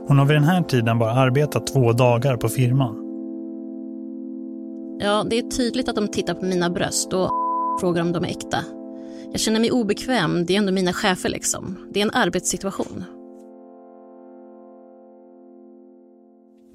Hon 0.07 0.19
har 0.19 0.25
vid 0.25 0.35
den 0.35 0.43
här 0.43 0.63
tiden 0.63 0.99
bara 0.99 1.11
arbetat 1.11 1.67
två 1.67 1.91
dagar 1.93 2.37
på 2.37 2.49
firman. 2.49 2.95
Ja, 4.99 5.25
det 5.29 5.37
är 5.37 5.41
tydligt 5.41 5.89
att 5.89 5.95
de 5.95 6.07
tittar 6.07 6.33
på 6.33 6.45
mina 6.45 6.69
bröst 6.69 7.13
och 7.13 7.29
frågar 7.79 8.01
om 8.01 8.11
de 8.11 8.23
är 8.23 8.29
äkta. 8.29 8.57
Jag 9.33 9.41
känner 9.41 9.59
mig 9.59 9.71
obekväm, 9.71 10.45
det 10.45 10.53
är 10.53 10.57
ändå 10.57 10.71
mina 10.71 10.93
chefer 10.93 11.29
liksom. 11.29 11.77
Det 11.93 11.99
är 11.99 12.03
en 12.03 12.11
arbetssituation. 12.13 13.03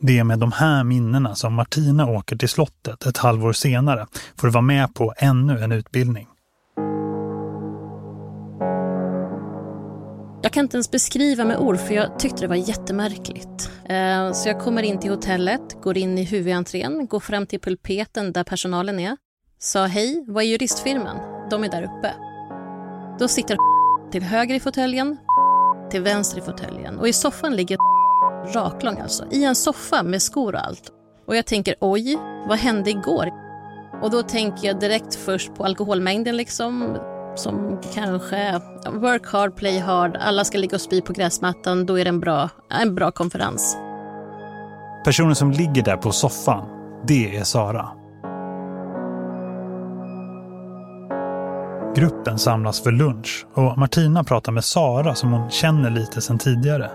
Det 0.00 0.18
är 0.18 0.24
med 0.24 0.38
de 0.38 0.52
här 0.52 0.84
minnena 0.84 1.34
som 1.34 1.54
Martina 1.54 2.06
åker 2.10 2.36
till 2.36 2.48
slottet 2.48 3.06
ett 3.06 3.16
halvår 3.16 3.52
senare 3.52 4.06
för 4.36 4.48
att 4.48 4.54
vara 4.54 4.62
med 4.62 4.94
på 4.94 5.14
ännu 5.16 5.58
en 5.58 5.72
utbildning. 5.72 6.28
Jag 10.42 10.52
kan 10.52 10.64
inte 10.64 10.76
ens 10.76 10.90
beskriva 10.90 11.44
med 11.44 11.58
ord 11.58 11.78
för 11.78 11.94
jag 11.94 12.18
tyckte 12.18 12.40
det 12.40 12.48
var 12.48 12.56
jättemärkligt. 12.56 13.70
Eh, 13.88 14.32
så 14.32 14.48
jag 14.48 14.60
kommer 14.60 14.82
in 14.82 15.00
till 15.00 15.10
hotellet, 15.10 15.82
går 15.82 15.98
in 15.98 16.18
i 16.18 16.24
huvudentrén, 16.24 17.06
går 17.06 17.20
fram 17.20 17.46
till 17.46 17.60
pulpeten 17.60 18.32
där 18.32 18.44
personalen 18.44 18.98
är. 18.98 19.16
Sa 19.58 19.86
hej, 19.86 20.24
vad 20.28 20.44
är 20.44 20.48
juristfirman? 20.48 21.16
De 21.50 21.64
är 21.64 21.68
där 21.68 21.82
uppe. 21.82 22.27
Då 23.18 23.28
sitter 23.28 23.56
till 24.10 24.22
höger 24.22 24.54
i 24.54 24.60
fåtöljen, 24.60 25.16
till 25.90 26.02
vänster 26.02 26.38
i 26.38 26.40
fåtöljen 26.40 26.98
och 26.98 27.08
i 27.08 27.12
soffan 27.12 27.56
ligger 27.56 27.78
raklång 28.54 28.98
alltså, 28.98 29.24
i 29.30 29.44
en 29.44 29.54
soffa 29.54 30.02
med 30.02 30.22
skor 30.22 30.54
och 30.54 30.66
allt. 30.66 30.92
Och 31.26 31.36
jag 31.36 31.46
tänker 31.46 31.74
oj, 31.80 32.18
vad 32.48 32.58
hände 32.58 32.90
igår? 32.90 33.30
Och 34.02 34.10
då 34.10 34.22
tänker 34.22 34.66
jag 34.66 34.80
direkt 34.80 35.14
först 35.14 35.54
på 35.54 35.64
alkoholmängden 35.64 36.36
liksom, 36.36 36.98
som 37.36 37.80
kanske 37.94 38.60
work 38.92 39.26
hard, 39.26 39.56
play 39.56 39.78
hard, 39.78 40.16
alla 40.16 40.44
ska 40.44 40.58
ligga 40.58 40.74
och 40.74 40.80
spy 40.80 41.00
på 41.00 41.12
gräsmattan, 41.12 41.86
då 41.86 41.98
är 41.98 42.04
det 42.04 42.08
en 42.08 42.20
bra, 42.20 42.48
en 42.70 42.94
bra 42.94 43.10
konferens. 43.10 43.76
Personen 45.04 45.34
som 45.34 45.50
ligger 45.50 45.82
där 45.82 45.96
på 45.96 46.12
soffan, 46.12 46.64
det 47.06 47.36
är 47.36 47.44
Sara. 47.44 47.97
Gruppen 51.98 52.38
samlas 52.38 52.80
för 52.80 52.92
lunch 52.92 53.46
och 53.54 53.78
Martina 53.78 54.24
pratar 54.24 54.52
med 54.52 54.64
Sara 54.64 55.14
som 55.14 55.32
hon 55.32 55.50
känner 55.50 55.90
lite 55.90 56.20
sedan 56.20 56.38
tidigare. 56.38 56.90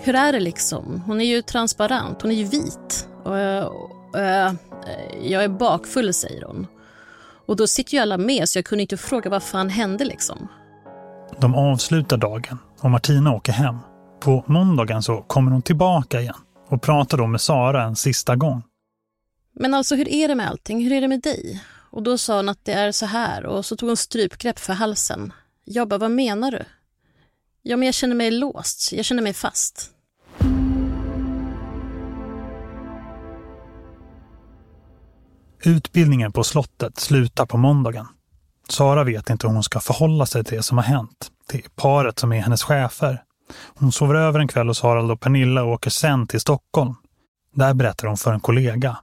Hur 0.00 0.14
är 0.14 0.32
det 0.32 0.40
liksom? 0.40 1.02
Hon 1.06 1.20
är 1.20 1.24
ju 1.24 1.42
transparent, 1.42 2.22
hon 2.22 2.30
är 2.30 2.34
ju 2.34 2.44
vit. 2.44 3.08
Och, 3.24 3.32
och, 3.32 3.90
och, 3.90 4.18
jag 5.22 5.44
är 5.44 5.48
bakfull, 5.48 6.14
säger 6.14 6.44
hon. 6.44 6.66
Och 7.46 7.56
då 7.56 7.66
sitter 7.66 7.94
ju 7.94 8.00
alla 8.00 8.18
med 8.18 8.48
så 8.48 8.58
jag 8.58 8.64
kunde 8.64 8.82
inte 8.82 8.96
fråga 8.96 9.30
vad 9.30 9.42
fan 9.42 9.68
hände 9.68 10.04
liksom. 10.04 10.48
De 11.40 11.54
avslutar 11.54 12.16
dagen 12.16 12.58
och 12.80 12.90
Martina 12.90 13.34
åker 13.34 13.52
hem. 13.52 13.78
På 14.20 14.44
måndagen 14.46 15.02
så 15.02 15.22
kommer 15.22 15.50
hon 15.52 15.62
tillbaka 15.62 16.20
igen 16.20 16.34
och 16.68 16.82
pratar 16.82 17.18
då 17.18 17.26
med 17.26 17.40
Sara 17.40 17.82
en 17.82 17.96
sista 17.96 18.36
gång. 18.36 18.62
Men 19.54 19.74
alltså 19.74 19.94
hur 19.94 20.08
är 20.08 20.28
det 20.28 20.34
med 20.34 20.48
allting? 20.48 20.82
Hur 20.84 20.92
är 20.92 21.00
det 21.00 21.08
med 21.08 21.20
dig? 21.20 21.62
Och 21.90 22.02
då 22.02 22.18
sa 22.18 22.36
hon 22.36 22.48
att 22.48 22.64
det 22.64 22.72
är 22.72 22.92
så 22.92 23.06
här 23.06 23.46
och 23.46 23.66
så 23.66 23.76
tog 23.76 23.88
hon 23.88 23.96
strypgrepp 23.96 24.58
för 24.58 24.72
halsen. 24.72 25.32
Jag 25.64 25.88
bara, 25.88 25.98
vad 25.98 26.10
menar 26.10 26.50
du? 26.50 26.64
Ja, 27.62 27.76
men 27.76 27.86
jag 27.86 27.94
känner 27.94 28.14
mig 28.14 28.30
låst. 28.30 28.92
Jag 28.92 29.04
känner 29.04 29.22
mig 29.22 29.34
fast. 29.34 29.90
Utbildningen 35.62 36.32
på 36.32 36.44
slottet 36.44 36.98
slutar 36.98 37.46
på 37.46 37.56
måndagen. 37.56 38.06
Sara 38.68 39.04
vet 39.04 39.30
inte 39.30 39.46
hur 39.46 39.54
hon 39.54 39.62
ska 39.62 39.80
förhålla 39.80 40.26
sig 40.26 40.44
till 40.44 40.56
det 40.56 40.62
som 40.62 40.78
har 40.78 40.84
hänt. 40.84 41.30
Till 41.48 41.64
paret 41.76 42.18
som 42.18 42.32
är 42.32 42.40
hennes 42.40 42.62
chefer. 42.62 43.22
Hon 43.74 43.92
sover 43.92 44.14
över 44.14 44.40
en 44.40 44.48
kväll 44.48 44.68
hos 44.68 44.80
Harald 44.80 45.10
och 45.10 45.20
Pernilla 45.20 45.62
och 45.62 45.72
åker 45.72 45.90
sen 45.90 46.26
till 46.26 46.40
Stockholm. 46.40 46.94
Där 47.54 47.74
berättar 47.74 48.08
hon 48.08 48.16
för 48.16 48.32
en 48.32 48.40
kollega. 48.40 48.96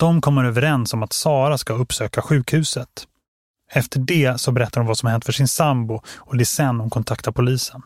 De 0.00 0.20
kommer 0.20 0.44
överens 0.44 0.94
om 0.94 1.02
att 1.02 1.12
Sara 1.12 1.58
ska 1.58 1.72
uppsöka 1.72 2.22
sjukhuset. 2.22 3.06
Efter 3.72 4.00
det 4.00 4.40
så 4.40 4.52
berättar 4.52 4.80
hon 4.80 4.88
vad 4.88 4.98
som 4.98 5.08
hänt 5.08 5.24
för 5.24 5.32
sin 5.32 5.48
sambo 5.48 6.02
och 6.18 6.36
det 6.36 6.42
är 6.42 6.44
sen 6.44 6.80
hon 6.80 6.90
kontaktar 6.90 7.32
polisen. 7.32 7.82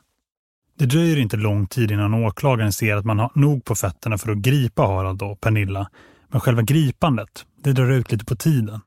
Det 0.78 0.87
dröjer 0.87 1.18
inte 1.18 1.37
lång 1.37 1.66
tid 1.66 1.90
innan 1.90 2.14
åklagaren 2.14 2.73
ser 2.73 2.97
att 2.97 3.04
man 3.04 3.18
har 3.18 3.30
nog 3.35 3.64
på 3.64 3.75
fötterna 3.75 4.18
för 4.18 4.33
att 4.33 4.38
gripa 4.38 4.83
Harald 4.83 5.23
och 5.23 5.40
Pernilla. 5.40 5.90
Men 6.28 6.40
själva 6.40 6.62
gripandet, 6.62 7.47
det 7.62 7.73
drar 7.73 7.90
ut 7.90 8.12
lite 8.12 8.25
på 8.25 8.37
tiden. 8.37 8.80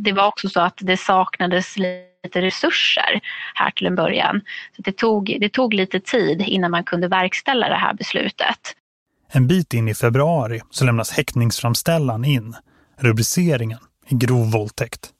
Det 0.00 0.12
var 0.12 0.26
också 0.26 0.48
så 0.48 0.60
att 0.60 0.78
det 0.80 0.96
saknades 0.96 1.76
lite 1.76 2.42
resurser 2.42 3.20
här 3.54 3.70
till 3.70 3.86
en 3.86 3.94
början. 3.94 4.40
Så 4.76 4.82
det 4.82 4.96
tog, 4.96 5.36
det 5.40 5.48
tog 5.48 5.74
lite 5.74 6.00
tid 6.00 6.40
innan 6.40 6.70
man 6.70 6.84
kunde 6.84 7.08
verkställa 7.08 7.68
det 7.68 7.76
här 7.76 7.94
beslutet. 7.94 8.76
En 9.36 9.46
bit 9.46 9.74
in 9.74 9.88
i 9.88 9.94
februari 9.94 10.60
så 10.70 10.84
lämnas 10.84 11.10
häktningsframställan 11.10 12.24
in. 12.24 12.56
Rubriceringen 12.98 13.78
i 14.08 14.14
grov 14.14 14.50
våldtäkt. 14.50 15.10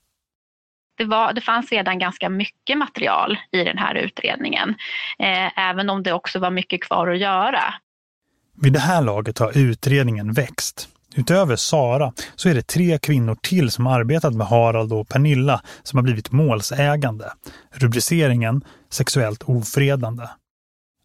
Det, 0.97 1.05
var, 1.05 1.33
det 1.33 1.41
fanns 1.41 1.71
redan 1.71 1.99
ganska 1.99 2.29
mycket 2.29 2.77
material 2.77 3.37
i 3.51 3.63
den 3.63 3.77
här 3.77 3.95
utredningen. 3.95 4.69
Eh, 5.19 5.59
även 5.59 5.89
om 5.89 6.03
det 6.03 6.13
också 6.13 6.39
var 6.39 6.51
mycket 6.51 6.83
kvar 6.83 7.07
att 7.07 7.19
göra. 7.19 7.63
Vid 8.61 8.73
det 8.73 8.79
här 8.79 9.01
laget 9.01 9.39
har 9.39 9.57
utredningen 9.57 10.33
växt. 10.33 10.89
Utöver 11.15 11.55
Sara 11.55 12.13
så 12.35 12.49
är 12.49 12.53
det 12.53 12.67
tre 12.67 12.99
kvinnor 12.99 13.37
till 13.41 13.71
som 13.71 13.87
arbetat 13.87 14.33
med 14.33 14.47
Harald 14.47 14.93
och 14.93 15.09
Pernilla 15.09 15.61
som 15.83 15.97
har 15.97 16.03
blivit 16.03 16.31
målsägande. 16.31 17.31
Rubriceringen 17.71 18.63
sexuellt 18.89 19.43
ofredande. 19.43 20.23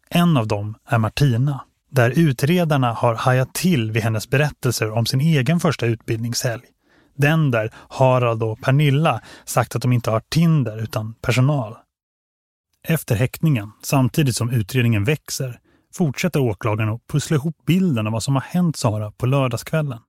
En 0.09 0.37
av 0.37 0.47
dem 0.47 0.75
är 0.87 0.97
Martina 0.97 1.59
där 1.93 2.19
utredarna 2.19 2.93
har 2.93 3.15
hajat 3.15 3.53
till 3.53 3.91
vid 3.91 4.03
hennes 4.03 4.29
berättelser 4.29 4.91
om 4.91 5.05
sin 5.05 5.21
egen 5.21 5.59
första 5.59 5.85
utbildningshelg. 5.85 6.63
Den 7.17 7.51
där 7.51 7.71
Harald 7.89 8.43
och 8.43 8.61
Pernilla 8.61 9.21
sagt 9.45 9.75
att 9.75 9.81
de 9.81 9.93
inte 9.93 10.11
har 10.11 10.21
Tinder 10.29 10.83
utan 10.83 11.13
personal. 11.13 11.75
Efter 12.87 13.15
häktningen, 13.15 13.71
samtidigt 13.81 14.35
som 14.35 14.49
utredningen 14.49 15.03
växer, 15.03 15.59
fortsätter 15.95 16.39
åklagaren 16.39 16.89
att 16.89 17.07
pussla 17.07 17.35
ihop 17.35 17.65
bilden 17.65 18.07
av 18.07 18.13
vad 18.13 18.23
som 18.23 18.35
har 18.35 18.41
hänt 18.41 18.77
Sara 18.77 19.11
på 19.11 19.25
lördagskvällen. 19.25 19.99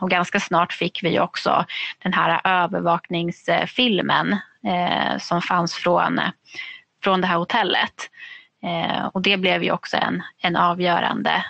Och 0.00 0.10
ganska 0.10 0.40
snart 0.40 0.72
fick 0.72 1.02
vi 1.02 1.20
också 1.20 1.64
den 2.02 2.12
här 2.12 2.40
övervakningsfilmen 2.44 4.32
eh, 4.64 5.18
som 5.18 5.42
fanns 5.42 5.74
från, 5.74 6.18
eh, 6.18 6.30
från 7.02 7.20
det 7.20 7.26
här 7.26 7.38
hotellet. 7.38 8.10
Eh, 8.66 9.06
och 9.06 9.22
det 9.22 9.36
blev 9.36 9.62
ju 9.62 9.72
också 9.72 9.96
en, 9.96 10.22
en 10.42 10.56
avgörande 10.56 11.44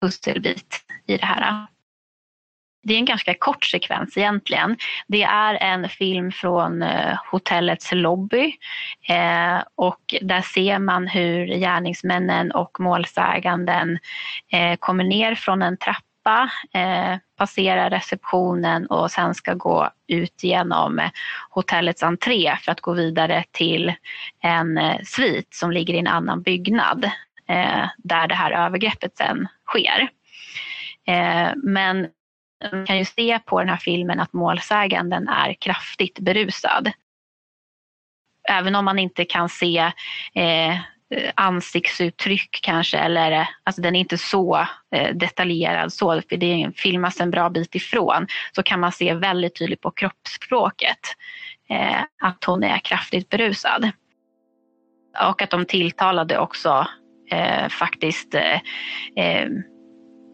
pusselbit 0.00 0.80
i 1.06 1.16
det 1.16 1.26
här. 1.26 1.66
Det 2.84 2.94
är 2.94 2.98
en 2.98 3.04
ganska 3.04 3.34
kort 3.34 3.64
sekvens 3.64 4.16
egentligen. 4.16 4.76
Det 5.06 5.22
är 5.22 5.54
en 5.54 5.88
film 5.88 6.32
från 6.32 6.82
eh, 6.82 7.18
hotellets 7.30 7.92
lobby 7.92 8.56
eh, 9.08 9.62
och 9.74 10.14
där 10.22 10.40
ser 10.40 10.78
man 10.78 11.06
hur 11.06 11.46
gärningsmännen 11.46 12.52
och 12.52 12.80
målsäganden 12.80 13.98
eh, 14.52 14.76
kommer 14.76 15.04
ner 15.04 15.34
från 15.34 15.62
en 15.62 15.76
trappa 15.76 16.11
trappa, 16.22 16.50
eh, 16.72 17.18
passera 17.36 17.90
receptionen 17.90 18.86
och 18.86 19.10
sen 19.10 19.34
ska 19.34 19.54
gå 19.54 19.90
ut 20.06 20.42
genom 20.42 20.98
eh, 20.98 21.10
hotellets 21.50 22.02
entré 22.02 22.56
för 22.62 22.72
att 22.72 22.80
gå 22.80 22.92
vidare 22.92 23.44
till 23.50 23.94
en 24.40 24.78
eh, 24.78 25.00
svit 25.04 25.54
som 25.54 25.70
ligger 25.70 25.94
i 25.94 25.98
en 25.98 26.06
annan 26.06 26.42
byggnad 26.42 27.04
eh, 27.48 27.88
där 27.96 28.28
det 28.28 28.34
här 28.34 28.50
övergreppet 28.50 29.16
sen 29.16 29.48
sker. 29.66 30.08
Eh, 31.06 31.50
men 31.56 32.08
man 32.72 32.86
kan 32.86 32.98
ju 32.98 33.04
se 33.04 33.38
på 33.38 33.60
den 33.60 33.68
här 33.68 33.76
filmen 33.76 34.20
att 34.20 34.32
målsäganden 34.32 35.28
är 35.28 35.54
kraftigt 35.54 36.18
berusad. 36.18 36.92
Även 38.48 38.74
om 38.74 38.84
man 38.84 38.98
inte 38.98 39.24
kan 39.24 39.48
se 39.48 39.78
eh, 40.34 40.76
Eh, 41.12 41.30
ansiktsuttryck 41.34 42.58
kanske, 42.62 42.98
eller 42.98 43.32
eh, 43.32 43.46
alltså 43.64 43.82
den 43.82 43.96
är 43.96 44.00
inte 44.00 44.18
så 44.18 44.66
eh, 44.94 45.14
detaljerad 45.14 45.92
så, 45.92 46.22
för 46.28 46.36
det 46.36 46.72
filmas 46.76 47.20
en 47.20 47.30
bra 47.30 47.50
bit 47.50 47.74
ifrån, 47.74 48.26
så 48.56 48.62
kan 48.62 48.80
man 48.80 48.92
se 48.92 49.14
väldigt 49.14 49.58
tydligt 49.58 49.80
på 49.80 49.90
kroppsspråket 49.90 50.98
eh, 51.70 52.00
att 52.22 52.44
hon 52.44 52.64
är 52.64 52.78
kraftigt 52.78 53.28
berusad. 53.28 53.90
Och 55.28 55.42
att 55.42 55.50
de 55.50 55.64
tilltalade 55.64 56.38
också 56.38 56.86
eh, 57.30 57.68
faktiskt 57.68 58.34
eh, 58.34 59.46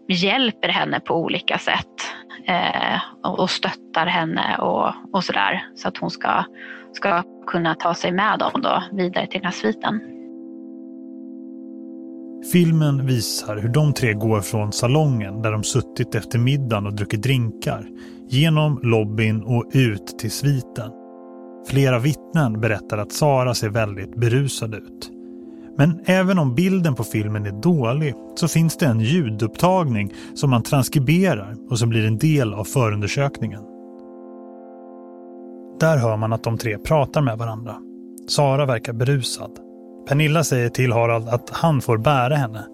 hjälper 0.08 0.68
henne 0.68 1.00
på 1.00 1.14
olika 1.14 1.58
sätt 1.58 2.14
eh, 2.46 3.00
och 3.22 3.50
stöttar 3.50 4.06
henne 4.06 4.56
och, 4.58 4.92
och 5.12 5.24
sådär 5.24 5.68
så 5.76 5.88
att 5.88 5.98
hon 5.98 6.10
ska, 6.10 6.44
ska 6.92 7.22
kunna 7.46 7.74
ta 7.74 7.94
sig 7.94 8.12
med 8.12 8.38
dem 8.38 8.62
då 8.62 8.82
vidare 8.92 9.26
till 9.26 9.40
den 9.40 9.44
här 9.44 9.58
sviten. 9.58 10.17
Filmen 12.52 13.06
visar 13.06 13.56
hur 13.56 13.68
de 13.68 13.92
tre 13.92 14.12
går 14.12 14.40
från 14.40 14.72
salongen 14.72 15.42
där 15.42 15.52
de 15.52 15.64
suttit 15.64 16.14
efter 16.14 16.38
middagen 16.38 16.86
och 16.86 16.94
druckit 16.94 17.22
drinkar 17.22 17.88
genom 18.28 18.80
lobbyn 18.82 19.42
och 19.42 19.70
ut 19.72 20.18
till 20.18 20.30
sviten. 20.30 20.90
Flera 21.68 21.98
vittnen 21.98 22.60
berättar 22.60 22.98
att 22.98 23.12
Sara 23.12 23.54
ser 23.54 23.68
väldigt 23.68 24.16
berusad 24.16 24.74
ut. 24.74 25.10
Men 25.76 26.00
även 26.04 26.38
om 26.38 26.54
bilden 26.54 26.94
på 26.94 27.04
filmen 27.04 27.46
är 27.46 27.62
dålig 27.62 28.14
så 28.34 28.48
finns 28.48 28.76
det 28.76 28.86
en 28.86 29.00
ljudupptagning 29.00 30.12
som 30.34 30.50
man 30.50 30.62
transkriberar 30.62 31.56
och 31.70 31.78
som 31.78 31.88
blir 31.88 32.06
en 32.06 32.18
del 32.18 32.54
av 32.54 32.64
förundersökningen. 32.64 33.62
Där 35.80 35.96
hör 35.96 36.16
man 36.16 36.32
att 36.32 36.44
de 36.44 36.58
tre 36.58 36.78
pratar 36.78 37.20
med 37.20 37.38
varandra. 37.38 37.76
Sara 38.28 38.66
verkar 38.66 38.92
berusad. 38.92 39.67
Pernilla 40.08 40.44
säger 40.44 40.68
till 40.68 40.92
Harald 40.92 41.28
att 41.28 41.50
han 41.50 41.80
får 41.80 41.98
bära 41.98 42.36
henne. 42.36 42.66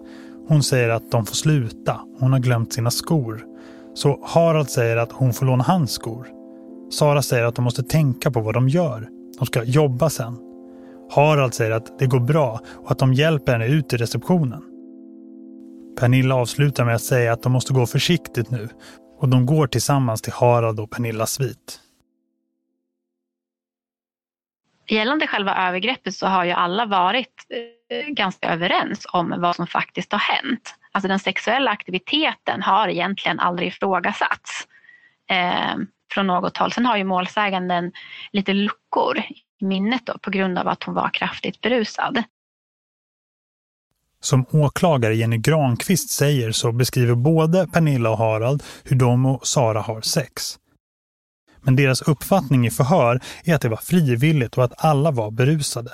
Hon 0.47 0.63
säger 0.63 0.89
att 0.89 1.11
de 1.11 1.25
får 1.25 1.35
sluta. 1.35 2.01
Hon 2.19 2.31
har 2.31 2.39
glömt 2.39 2.73
sina 2.73 2.91
skor. 2.91 3.43
Så 3.93 4.19
Harald 4.23 4.69
säger 4.69 4.97
att 4.97 5.11
hon 5.11 5.33
får 5.33 5.45
låna 5.45 5.63
hans 5.63 5.91
skor. 5.91 6.27
Sara 6.91 7.21
säger 7.21 7.43
att 7.43 7.55
de 7.55 7.61
måste 7.61 7.83
tänka 7.83 8.31
på 8.31 8.41
vad 8.41 8.53
de 8.53 8.69
gör. 8.69 9.07
De 9.39 9.45
ska 9.45 9.63
jobba 9.63 10.09
sen. 10.09 10.37
Harald 11.11 11.53
säger 11.53 11.71
att 11.71 11.99
det 11.99 12.05
går 12.05 12.19
bra 12.19 12.59
och 12.83 12.91
att 12.91 12.99
de 12.99 13.13
hjälper 13.13 13.51
henne 13.51 13.67
ut 13.67 13.93
i 13.93 13.97
receptionen. 13.97 14.61
Pernilla 15.99 16.35
avslutar 16.35 16.85
med 16.85 16.95
att 16.95 17.01
säga 17.01 17.33
att 17.33 17.43
de 17.43 17.51
måste 17.51 17.73
gå 17.73 17.85
försiktigt 17.85 18.51
nu 18.51 18.69
och 19.19 19.29
de 19.29 19.45
går 19.45 19.67
tillsammans 19.67 20.21
till 20.21 20.33
Harald 20.33 20.79
och 20.79 20.91
Pernillas 20.91 21.31
svit. 21.31 21.79
Gällande 24.87 25.27
själva 25.27 25.67
övergreppet 25.67 26.15
så 26.15 26.27
har 26.27 26.45
ju 26.45 26.51
alla 26.51 26.85
varit 26.85 27.45
eh, 27.89 28.13
ganska 28.13 28.49
överens 28.49 29.07
om 29.11 29.35
vad 29.37 29.55
som 29.55 29.67
faktiskt 29.67 30.11
har 30.11 30.19
hänt. 30.19 30.75
Alltså 30.91 31.07
den 31.07 31.19
sexuella 31.19 31.71
aktiviteten 31.71 32.61
har 32.61 32.87
egentligen 32.87 33.39
aldrig 33.39 33.67
ifrågasatts 33.67 34.67
eh, 35.29 35.75
från 36.13 36.27
något 36.27 36.57
håll. 36.57 36.71
Sen 36.71 36.85
har 36.85 36.97
ju 36.97 37.03
målsäganden 37.03 37.91
lite 38.31 38.53
luckor 38.53 39.17
i 39.59 39.65
minnet 39.65 40.05
då, 40.05 40.17
på 40.21 40.31
grund 40.31 40.57
av 40.59 40.67
att 40.67 40.83
hon 40.83 40.95
var 40.95 41.09
kraftigt 41.09 41.61
berusad. 41.61 42.23
Som 44.19 44.45
åklagare 44.51 45.15
Jenny 45.15 45.37
Granqvist 45.37 46.09
säger 46.09 46.51
så 46.51 46.71
beskriver 46.71 47.15
både 47.15 47.67
Pernilla 47.67 48.09
och 48.09 48.17
Harald 48.17 48.63
hur 48.83 48.95
de 48.95 49.25
och 49.25 49.47
Sara 49.47 49.81
har 49.81 50.01
sex. 50.01 50.59
Men 51.65 51.75
deras 51.75 52.01
uppfattning 52.01 52.67
i 52.67 52.71
förhör 52.71 53.21
är 53.43 53.55
att 53.55 53.61
det 53.61 53.69
var 53.69 53.77
frivilligt 53.77 54.57
och 54.57 54.63
att 54.63 54.85
alla 54.85 55.11
var 55.11 55.31
berusade. 55.31 55.91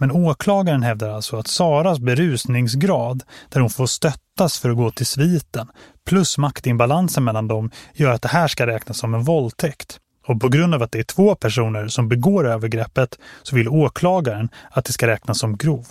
Men 0.00 0.10
åklagaren 0.10 0.82
hävdar 0.82 1.10
alltså 1.10 1.36
att 1.36 1.46
Saras 1.46 1.98
berusningsgrad, 1.98 3.22
där 3.48 3.60
hon 3.60 3.70
får 3.70 3.86
stöttas 3.86 4.58
för 4.58 4.70
att 4.70 4.76
gå 4.76 4.90
till 4.90 5.06
sviten, 5.06 5.68
plus 6.06 6.38
maktinbalansen 6.38 7.24
mellan 7.24 7.48
dem 7.48 7.70
gör 7.94 8.12
att 8.12 8.22
det 8.22 8.28
här 8.28 8.48
ska 8.48 8.66
räknas 8.66 8.98
som 8.98 9.14
en 9.14 9.22
våldtäkt. 9.22 10.00
Och 10.26 10.40
på 10.40 10.48
grund 10.48 10.74
av 10.74 10.82
att 10.82 10.92
det 10.92 10.98
är 10.98 11.02
två 11.02 11.34
personer 11.34 11.88
som 11.88 12.08
begår 12.08 12.46
övergreppet 12.46 13.18
så 13.42 13.56
vill 13.56 13.68
åklagaren 13.68 14.48
att 14.70 14.84
det 14.84 14.92
ska 14.92 15.06
räknas 15.06 15.38
som 15.38 15.56
grov. 15.56 15.86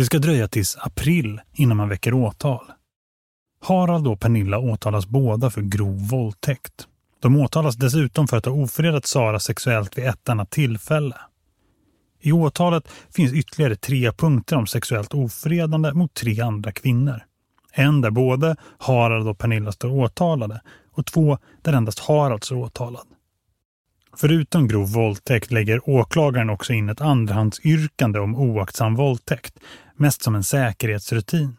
Det 0.00 0.06
ska 0.06 0.18
dröja 0.18 0.48
tills 0.48 0.76
april 0.80 1.40
innan 1.52 1.76
man 1.76 1.88
väcker 1.88 2.14
åtal. 2.14 2.72
Harald 3.62 4.06
och 4.06 4.20
Pernilla 4.20 4.58
åtalas 4.58 5.06
båda 5.06 5.50
för 5.50 5.62
grov 5.62 6.08
våldtäkt. 6.08 6.86
De 7.22 7.36
åtalas 7.36 7.76
dessutom 7.76 8.28
för 8.28 8.36
att 8.36 8.44
ha 8.44 8.52
ofredat 8.52 9.06
Sara 9.06 9.40
sexuellt 9.40 9.98
vid 9.98 10.06
ett 10.06 10.28
annat 10.28 10.50
tillfälle. 10.50 11.16
I 12.20 12.32
åtalet 12.32 12.88
finns 13.10 13.32
ytterligare 13.32 13.76
tre 13.76 14.12
punkter 14.12 14.56
om 14.56 14.66
sexuellt 14.66 15.14
ofredande 15.14 15.92
mot 15.92 16.14
tre 16.14 16.40
andra 16.40 16.72
kvinnor. 16.72 17.24
En 17.72 18.00
där 18.00 18.10
både 18.10 18.56
Harald 18.78 19.28
och 19.28 19.38
Pernilla 19.38 19.72
står 19.72 19.90
åtalade 19.90 20.60
och 20.92 21.06
två 21.06 21.38
där 21.62 21.72
endast 21.72 21.98
Harald 21.98 22.44
står 22.44 22.56
åtalad. 22.56 23.06
Förutom 24.16 24.68
grov 24.68 24.92
våldtäkt 24.92 25.50
lägger 25.50 25.88
åklagaren 25.88 26.50
också 26.50 26.72
in 26.72 26.88
ett 26.88 27.00
andrahandsyrkande 27.00 28.18
om 28.18 28.34
oaktsam 28.34 28.94
våldtäkt, 28.94 29.58
mest 29.96 30.22
som 30.22 30.34
en 30.34 30.44
säkerhetsrutin. 30.44 31.56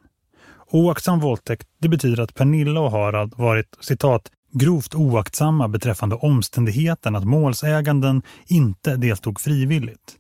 Oaktsam 0.68 1.20
våldtäkt 1.20 1.68
det 1.80 1.90
betyder 1.90 2.24
att 2.24 2.36
Pernilla 2.36 2.80
och 2.80 2.92
Harald 2.92 3.34
varit 3.38 3.78
citat 3.80 4.32
grovt 4.54 4.96
oaktsamma 4.96 5.68
beträffande 5.68 6.16
omständigheten 6.16 7.16
att 7.16 7.26
målsäganden 7.26 8.22
inte 8.48 8.96
deltog 8.96 9.40
frivilligt. 9.40 10.16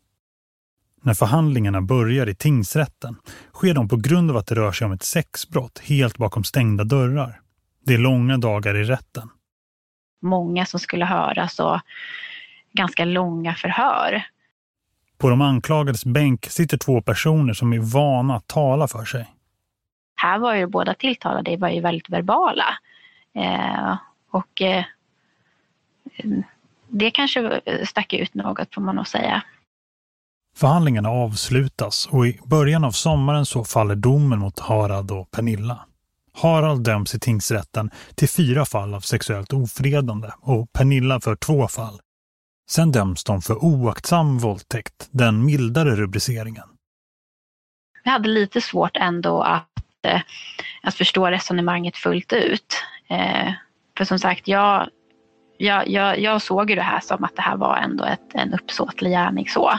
När 1.03 1.13
förhandlingarna 1.13 1.81
börjar 1.81 2.29
i 2.29 2.35
tingsrätten 2.35 3.15
sker 3.53 3.73
de 3.73 3.87
på 3.87 3.97
grund 3.97 4.31
av 4.31 4.37
att 4.37 4.47
det 4.47 4.55
rör 4.55 4.71
sig 4.71 4.85
om 4.85 4.91
ett 4.91 5.03
sexbrott 5.03 5.79
helt 5.79 6.17
bakom 6.17 6.43
stängda 6.43 6.83
dörrar. 6.83 7.41
Det 7.85 7.93
är 7.93 7.97
långa 7.97 8.37
dagar 8.37 8.75
i 8.75 8.83
rätten. 8.83 9.29
Många 10.21 10.65
som 10.65 10.79
skulle 10.79 11.05
höras 11.05 11.59
och 11.59 11.79
ganska 12.73 13.05
långa 13.05 13.55
förhör. 13.55 14.23
På 15.17 15.29
de 15.29 15.41
anklagades 15.41 16.05
bänk 16.05 16.45
sitter 16.45 16.77
två 16.77 17.01
personer 17.01 17.53
som 17.53 17.73
är 17.73 17.79
vana 17.79 18.35
att 18.35 18.47
tala 18.47 18.87
för 18.87 19.05
sig. 19.05 19.25
Här 20.15 20.39
var 20.39 20.55
ju 20.55 20.67
båda 20.67 20.93
tilltalade 20.93 21.57
var 21.57 21.69
ju 21.69 21.81
väldigt 21.81 22.09
verbala. 22.09 22.65
Eh, 23.35 23.97
och 24.31 24.61
eh, 24.61 24.83
det 26.87 27.11
kanske 27.11 27.61
stack 27.85 28.13
ut 28.13 28.33
något 28.33 28.73
får 28.73 28.81
man 28.81 28.95
nog 28.95 29.07
säga. 29.07 29.43
Förhandlingarna 30.55 31.09
avslutas 31.09 32.07
och 32.11 32.27
i 32.27 32.39
början 32.45 32.83
av 32.83 32.91
sommaren 32.91 33.45
så 33.45 33.63
faller 33.63 33.95
domen 33.95 34.39
mot 34.39 34.59
Harald 34.59 35.11
och 35.11 35.31
Pernilla. 35.31 35.85
Harald 36.33 36.83
döms 36.83 37.15
i 37.15 37.19
tingsrätten 37.19 37.91
till 38.15 38.29
fyra 38.29 38.65
fall 38.65 38.93
av 38.93 38.99
sexuellt 38.99 39.53
ofredande 39.53 40.29
och 40.41 40.73
Pernilla 40.73 41.19
för 41.19 41.35
två 41.35 41.67
fall. 41.67 41.99
Sen 42.69 42.91
döms 42.91 43.23
de 43.23 43.41
för 43.41 43.63
oaktsam 43.63 44.37
våldtäkt, 44.37 45.07
den 45.11 45.45
mildare 45.45 45.95
rubriceringen. 45.95 46.63
Jag 48.03 48.11
hade 48.11 48.29
lite 48.29 48.61
svårt 48.61 48.97
ändå 48.97 49.41
att, 49.41 49.67
eh, 50.07 50.21
att 50.83 50.95
förstå 50.95 51.27
resonemanget 51.27 51.97
fullt 51.97 52.33
ut. 52.33 52.83
Eh, 53.09 53.53
för 53.97 54.05
som 54.05 54.19
sagt, 54.19 54.47
jag, 54.47 54.89
jag, 55.57 55.87
jag, 55.87 56.19
jag 56.19 56.41
såg 56.41 56.69
ju 56.69 56.75
det 56.75 56.81
här 56.81 56.99
som 56.99 57.23
att 57.23 57.35
det 57.35 57.41
här 57.41 57.57
var 57.57 57.77
ändå 57.77 58.03
ett, 58.05 58.33
en 58.33 58.53
uppsåtlig 58.53 59.11
gärning. 59.11 59.47
Så, 59.47 59.69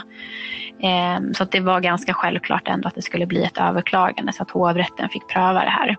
eh, 0.79 1.19
så 1.33 1.43
att 1.43 1.51
det 1.51 1.59
var 1.59 1.79
ganska 1.79 2.13
självklart 2.13 2.67
ändå 2.67 2.87
att 2.87 2.95
det 2.95 3.01
skulle 3.01 3.25
bli 3.25 3.43
ett 3.43 3.57
överklagande 3.57 4.33
så 4.33 4.43
att 4.43 4.51
hovrätten 4.51 5.09
fick 5.09 5.27
pröva 5.27 5.63
det 5.63 5.69
här. 5.69 5.97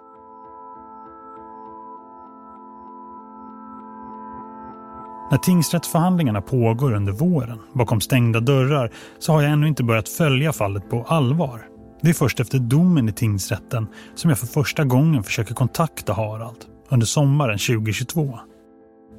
När 5.30 5.38
tingsrättsförhandlingarna 5.38 6.40
pågår 6.40 6.92
under 6.92 7.12
våren 7.12 7.58
bakom 7.74 8.00
stängda 8.00 8.40
dörrar 8.40 8.90
så 9.18 9.32
har 9.32 9.42
jag 9.42 9.52
ännu 9.52 9.68
inte 9.68 9.84
börjat 9.84 10.08
följa 10.08 10.52
fallet 10.52 10.90
på 10.90 11.02
allvar. 11.02 11.66
Det 12.02 12.08
är 12.10 12.14
först 12.14 12.40
efter 12.40 12.58
domen 12.58 13.08
i 13.08 13.12
tingsrätten 13.12 13.86
som 14.14 14.30
jag 14.30 14.38
för 14.38 14.46
första 14.46 14.84
gången 14.84 15.22
försöker 15.22 15.54
kontakta 15.54 16.12
Harald 16.12 16.64
under 16.88 17.06
sommaren 17.06 17.58
2022. 17.58 18.38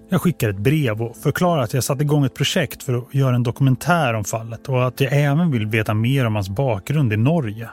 Jag 0.09 0.21
skickar 0.21 0.49
ett 0.49 0.59
brev 0.59 1.01
och 1.01 1.17
förklarar 1.17 1.61
att 1.61 1.73
jag 1.73 1.83
satt 1.83 2.01
igång 2.01 2.25
ett 2.25 2.35
projekt 2.35 2.83
för 2.83 2.93
att 2.93 3.13
göra 3.13 3.35
en 3.35 3.43
dokumentär 3.43 4.13
om 4.13 4.23
fallet 4.23 4.69
och 4.69 4.87
att 4.87 5.01
jag 5.01 5.13
även 5.13 5.51
vill 5.51 5.65
veta 5.65 5.93
mer 5.93 6.25
om 6.25 6.35
hans 6.35 6.49
bakgrund 6.49 7.13
i 7.13 7.17
Norge. 7.17 7.69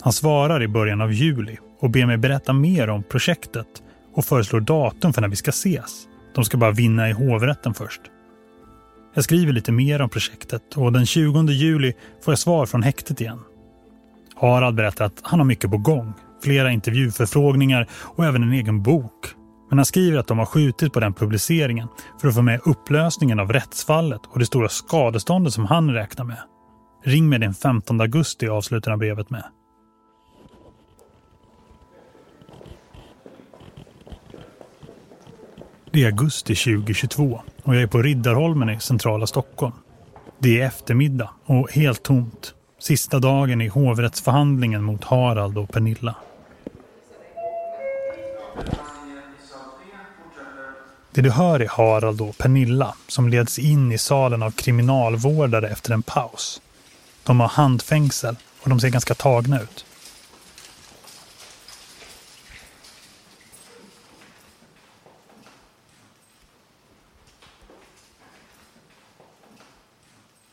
Han 0.00 0.12
svarar 0.12 0.62
i 0.62 0.68
början 0.68 1.00
av 1.00 1.12
juli 1.12 1.56
och 1.80 1.90
ber 1.90 2.06
mig 2.06 2.16
berätta 2.16 2.52
mer 2.52 2.90
om 2.90 3.02
projektet 3.02 3.66
och 4.14 4.24
föreslår 4.24 4.60
datum 4.60 5.12
för 5.12 5.20
när 5.20 5.28
vi 5.28 5.36
ska 5.36 5.48
ses. 5.48 6.06
De 6.34 6.44
ska 6.44 6.56
bara 6.56 6.70
vinna 6.70 7.08
i 7.08 7.12
hovrätten 7.12 7.74
först. 7.74 8.00
Jag 9.14 9.24
skriver 9.24 9.52
lite 9.52 9.72
mer 9.72 10.02
om 10.02 10.08
projektet 10.08 10.76
och 10.76 10.92
den 10.92 11.06
20 11.06 11.42
juli 11.42 11.92
får 12.24 12.32
jag 12.32 12.38
svar 12.38 12.66
från 12.66 12.82
häktet 12.82 13.20
igen. 13.20 13.40
Harald 14.36 14.76
berättar 14.76 15.04
att 15.04 15.20
han 15.22 15.40
har 15.40 15.46
mycket 15.46 15.70
på 15.70 15.78
gång. 15.78 16.12
Flera 16.42 16.72
intervjuförfrågningar 16.72 17.88
och 17.92 18.24
även 18.24 18.42
en 18.42 18.52
egen 18.52 18.82
bok. 18.82 19.26
Men 19.68 19.78
han 19.78 19.84
skriver 19.84 20.18
att 20.18 20.26
de 20.26 20.38
har 20.38 20.46
skjutit 20.46 20.92
på 20.92 21.00
den 21.00 21.14
publiceringen 21.14 21.88
för 22.20 22.28
att 22.28 22.34
få 22.34 22.42
med 22.42 22.60
upplösningen 22.64 23.40
av 23.40 23.52
rättsfallet 23.52 24.20
och 24.28 24.38
det 24.38 24.46
stora 24.46 24.68
skadeståndet 24.68 25.52
som 25.52 25.64
han 25.64 25.90
räknar 25.90 26.24
med. 26.24 26.38
Ring 27.04 27.28
mig 27.28 27.38
den 27.38 27.54
15 27.54 28.00
augusti 28.00 28.48
avslutar 28.48 28.90
han 28.90 28.98
brevet 28.98 29.30
med. 29.30 29.44
Det 35.94 36.02
är 36.02 36.06
augusti 36.06 36.54
2022 36.54 37.40
och 37.62 37.74
jag 37.74 37.82
är 37.82 37.86
på 37.86 38.02
Riddarholmen 38.02 38.70
i 38.70 38.80
centrala 38.80 39.26
Stockholm. 39.26 39.72
Det 40.38 40.60
är 40.60 40.66
eftermiddag 40.66 41.30
och 41.44 41.72
helt 41.72 42.02
tomt. 42.02 42.54
Sista 42.78 43.18
dagen 43.18 43.60
i 43.60 43.68
hovrättsförhandlingen 43.68 44.82
mot 44.82 45.04
Harald 45.04 45.58
och 45.58 45.72
Pernilla. 45.72 46.14
Det 51.12 51.20
du 51.20 51.30
hör 51.30 51.60
är 51.60 51.68
Harald 51.68 52.20
och 52.20 52.38
Pernilla 52.38 52.94
som 53.08 53.28
leds 53.28 53.58
in 53.58 53.92
i 53.92 53.98
salen 53.98 54.42
av 54.42 54.50
kriminalvårdare 54.50 55.68
efter 55.68 55.94
en 55.94 56.02
paus. 56.02 56.62
De 57.24 57.40
har 57.40 57.48
handfängsel 57.48 58.36
och 58.62 58.68
de 58.68 58.80
ser 58.80 58.88
ganska 58.88 59.14
tagna 59.14 59.60
ut. 59.60 59.84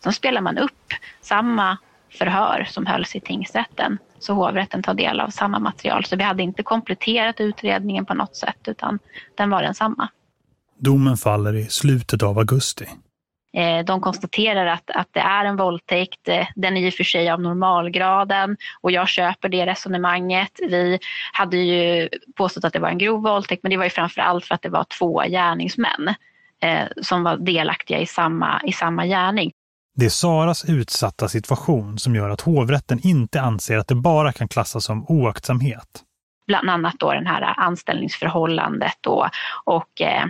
Sen 0.04 0.14
spelar 0.14 0.42
man 0.42 0.58
upp 0.58 0.94
samma 1.22 1.78
förhör 2.10 2.68
som 2.70 2.86
hölls 2.86 3.16
i 3.16 3.20
tingsrätten 3.20 3.98
så 4.20 4.34
hovrätten 4.34 4.84
tar 4.84 4.94
del 4.94 5.20
av 5.20 5.30
samma 5.30 5.60
material. 5.60 6.06
Så 6.06 6.16
vi 6.16 6.24
hade 6.24 6.44
inte 6.44 6.64
kompletterat 6.64 7.40
utredningen 7.40 8.06
på 8.06 8.14
något 8.14 8.36
sätt 8.36 8.68
utan 8.68 9.00
den 9.36 9.50
var 9.50 9.62
densamma. 9.62 10.10
Domen 10.78 11.18
faller 11.18 11.56
i 11.56 11.66
slutet 11.66 12.24
av 12.24 12.38
augusti. 12.38 12.86
Eh, 13.54 13.86
de 13.86 14.02
konstaterar 14.02 14.66
att, 14.66 14.90
att 14.90 15.08
det 15.12 15.20
är 15.20 15.46
en 15.46 15.58
våldtäkt, 15.58 16.28
eh, 16.28 16.48
den 16.56 16.78
är 16.78 16.82
i 16.82 16.90
och 16.90 16.94
för 16.94 17.04
sig 17.04 17.30
av 17.30 17.42
normalgraden 17.42 18.58
och 18.82 18.92
jag 18.92 19.08
köper 19.08 19.50
det 19.50 19.66
resonemanget. 19.66 20.52
Vi 20.70 21.00
hade 21.34 21.58
ju 21.58 22.10
påstått 22.36 22.64
att 22.64 22.74
det 22.74 22.80
var 22.80 22.90
en 22.90 22.98
grov 22.98 23.24
våldtäkt 23.24 23.64
men 23.64 23.70
det 23.70 23.78
var 23.78 23.84
ju 23.84 23.90
framför 23.90 24.22
allt 24.22 24.46
för 24.46 24.56
att 24.56 24.62
det 24.62 24.70
var 24.70 24.86
två 25.00 25.22
gärningsmän 25.22 26.14
eh, 26.62 26.88
som 27.02 27.24
var 27.24 27.38
delaktiga 27.38 28.00
i 28.00 28.06
samma, 28.06 28.62
i 28.66 28.72
samma 28.72 29.06
gärning. 29.06 29.52
Det 30.02 30.06
är 30.06 30.10
Saras 30.10 30.66
utsatta 30.66 31.28
situation 31.28 32.00
som 32.00 32.16
gör 32.16 32.30
att 32.30 32.42
hovrätten 32.42 33.00
inte 33.04 33.42
anser 33.42 33.78
att 33.78 33.88
det 33.88 33.96
bara 33.96 34.34
kan 34.34 34.48
klassas 34.48 34.86
som 34.86 35.06
oaktsamhet. 35.08 36.04
Bland 36.48 36.70
annat 36.70 36.96
då 37.00 37.14
den 37.14 37.28
här 37.28 37.54
anställningsförhållandet 37.60 38.98
då, 39.02 39.30
och 39.64 40.02
eh, 40.02 40.24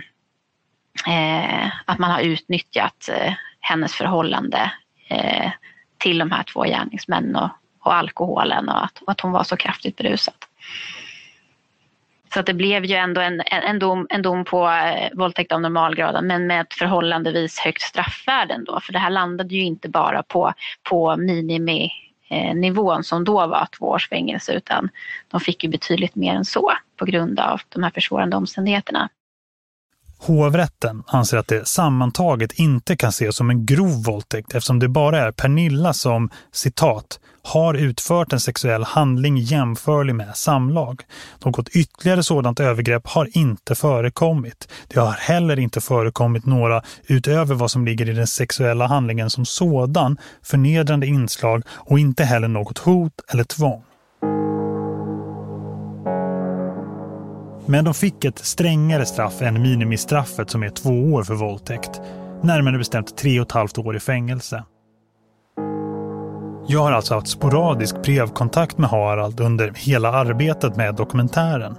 eh, 1.08 1.70
att 1.84 1.98
man 1.98 2.10
har 2.10 2.20
utnyttjat 2.20 3.08
eh, 3.08 3.32
hennes 3.60 3.92
förhållande 3.94 4.72
eh, 5.08 5.50
till 5.98 6.18
de 6.18 6.30
här 6.30 6.42
två 6.42 6.62
gärningsmännen 6.62 7.36
och, 7.36 7.50
och 7.80 7.94
alkoholen 7.94 8.68
och 8.68 8.84
att, 8.84 8.98
och 8.98 9.12
att 9.12 9.20
hon 9.20 9.32
var 9.32 9.44
så 9.44 9.56
kraftigt 9.56 9.96
berusad. 9.96 10.34
Så 12.34 12.40
att 12.40 12.46
det 12.46 12.54
blev 12.54 12.84
ju 12.84 12.94
ändå 12.94 13.20
en, 13.20 13.42
en, 13.46 13.78
dom, 13.78 14.06
en 14.10 14.22
dom 14.22 14.44
på 14.44 14.68
eh, 14.68 15.08
våldtäkt 15.12 15.52
av 15.52 15.60
normalgraden 15.60 16.26
men 16.26 16.46
med 16.46 16.60
ett 16.60 16.74
förhållandevis 16.74 17.58
högt 17.58 17.82
straffvärde 17.82 18.54
ändå. 18.54 18.80
För 18.80 18.92
det 18.92 18.98
här 18.98 19.10
landade 19.10 19.54
ju 19.54 19.62
inte 19.62 19.88
bara 19.88 20.22
på, 20.22 20.52
på 20.82 21.16
miniminivån 21.16 23.04
som 23.04 23.24
då 23.24 23.46
var 23.46 23.68
två 23.78 23.86
års 23.86 24.08
fängelse 24.08 24.52
utan 24.52 24.88
de 25.28 25.40
fick 25.40 25.64
ju 25.64 25.70
betydligt 25.70 26.14
mer 26.14 26.34
än 26.34 26.44
så 26.44 26.72
på 26.96 27.04
grund 27.04 27.40
av 27.40 27.60
de 27.68 27.82
här 27.82 27.90
försvårande 27.90 28.36
omständigheterna. 28.36 29.08
Hovrätten 30.24 31.02
anser 31.06 31.36
att 31.36 31.48
det 31.48 31.68
sammantaget 31.68 32.52
inte 32.52 32.96
kan 32.96 33.08
ses 33.08 33.36
som 33.36 33.50
en 33.50 33.66
grov 33.66 34.04
våldtäkt 34.04 34.54
eftersom 34.54 34.78
det 34.78 34.88
bara 34.88 35.18
är 35.18 35.32
Pernilla 35.32 35.92
som, 35.92 36.30
citat, 36.52 37.20
har 37.42 37.74
utfört 37.74 38.32
en 38.32 38.40
sexuell 38.40 38.84
handling 38.84 39.36
jämförlig 39.36 40.14
med 40.14 40.36
samlag. 40.36 41.02
Något 41.44 41.68
ytterligare 41.68 42.22
sådant 42.22 42.60
övergrepp 42.60 43.06
har 43.06 43.28
inte 43.36 43.74
förekommit. 43.74 44.68
Det 44.88 45.00
har 45.00 45.12
heller 45.12 45.58
inte 45.58 45.80
förekommit 45.80 46.46
några 46.46 46.82
utöver 47.06 47.54
vad 47.54 47.70
som 47.70 47.84
ligger 47.84 48.08
i 48.08 48.12
den 48.12 48.26
sexuella 48.26 48.86
handlingen 48.86 49.30
som 49.30 49.44
sådan, 49.44 50.18
förnedrande 50.42 51.06
inslag 51.06 51.62
och 51.68 51.98
inte 51.98 52.24
heller 52.24 52.48
något 52.48 52.78
hot 52.78 53.12
eller 53.28 53.44
tvång. 53.44 53.84
Men 57.72 57.84
de 57.84 57.94
fick 57.94 58.24
ett 58.24 58.38
strängare 58.38 59.06
straff 59.06 59.42
än 59.42 59.62
minimistraffet 59.62 60.50
som 60.50 60.62
är 60.62 60.68
två 60.68 60.90
år 60.90 61.22
för 61.24 61.34
våldtäkt. 61.34 62.00
Närmare 62.42 62.78
bestämt 62.78 63.16
tre 63.16 63.40
och 63.40 63.46
ett 63.46 63.52
halvt 63.52 63.78
år 63.78 63.96
i 63.96 64.00
fängelse. 64.00 64.64
Jag 66.66 66.80
har 66.80 66.92
alltså 66.92 67.14
haft 67.14 67.28
sporadisk 67.28 68.02
brevkontakt 68.02 68.78
med 68.78 68.90
Harald 68.90 69.40
under 69.40 69.72
hela 69.76 70.12
arbetet 70.12 70.76
med 70.76 70.94
dokumentären. 70.94 71.76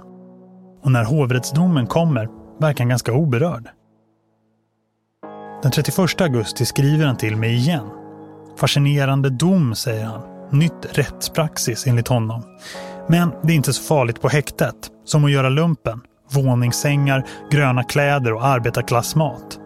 Och 0.82 0.92
när 0.92 1.04
hovrättsdomen 1.04 1.86
kommer 1.86 2.28
verkar 2.60 2.78
han 2.78 2.88
ganska 2.88 3.12
oberörd. 3.12 3.68
Den 5.62 5.72
31 5.72 6.20
augusti 6.20 6.64
skriver 6.64 7.06
han 7.06 7.16
till 7.16 7.36
mig 7.36 7.54
igen. 7.54 7.90
Fascinerande 8.56 9.30
dom, 9.30 9.74
säger 9.74 10.04
han. 10.04 10.22
Nytt 10.50 10.98
rättspraxis 10.98 11.86
enligt 11.86 12.08
honom. 12.08 12.42
Men 13.08 13.32
det 13.42 13.52
är 13.52 13.56
inte 13.56 13.72
så 13.72 13.82
farligt 13.82 14.20
på 14.20 14.28
häktet, 14.28 14.90
som 15.04 15.24
att 15.24 15.30
göra 15.30 15.48
lumpen, 15.48 16.00
våningssängar, 16.32 17.26
gröna 17.50 17.84
kläder 17.84 18.32
och 18.32 18.46
arbetarklassmat. 18.46 19.58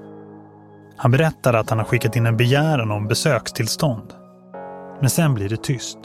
Han 0.96 1.10
berättar 1.10 1.54
att 1.54 1.70
han 1.70 1.78
har 1.78 1.86
skickat 1.86 2.16
in 2.16 2.26
en 2.26 2.36
begäran 2.36 2.90
om 2.90 3.08
besökstillstånd. 3.08 4.12
Men 5.00 5.10
sen 5.10 5.34
blir 5.34 5.48
det 5.48 5.62
tyst. 5.62 5.98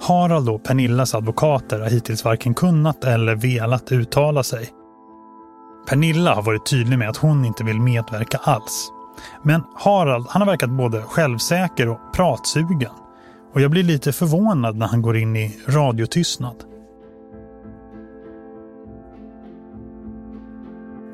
Harald 0.00 0.48
och 0.48 0.64
Pernillas 0.64 1.14
advokater 1.14 1.80
har 1.80 1.90
hittills 1.90 2.24
varken 2.24 2.54
kunnat 2.54 3.04
eller 3.04 3.34
velat 3.34 3.92
uttala 3.92 4.42
sig. 4.42 4.70
Pernilla 5.86 6.34
har 6.34 6.42
varit 6.42 6.66
tydlig 6.66 6.98
med 6.98 7.08
att 7.08 7.16
hon 7.16 7.44
inte 7.44 7.64
vill 7.64 7.80
medverka 7.80 8.38
alls. 8.42 8.92
Men 9.42 9.62
Harald 9.74 10.26
han 10.28 10.42
har 10.42 10.46
verkat 10.46 10.70
både 10.70 11.02
självsäker 11.02 11.88
och 11.88 12.00
pratsugen. 12.14 12.92
Och 13.52 13.60
jag 13.60 13.70
blir 13.70 13.82
lite 13.82 14.12
förvånad 14.12 14.76
när 14.76 14.86
han 14.86 15.02
går 15.02 15.16
in 15.16 15.36
i 15.36 15.56
radiotystnad. 15.68 16.56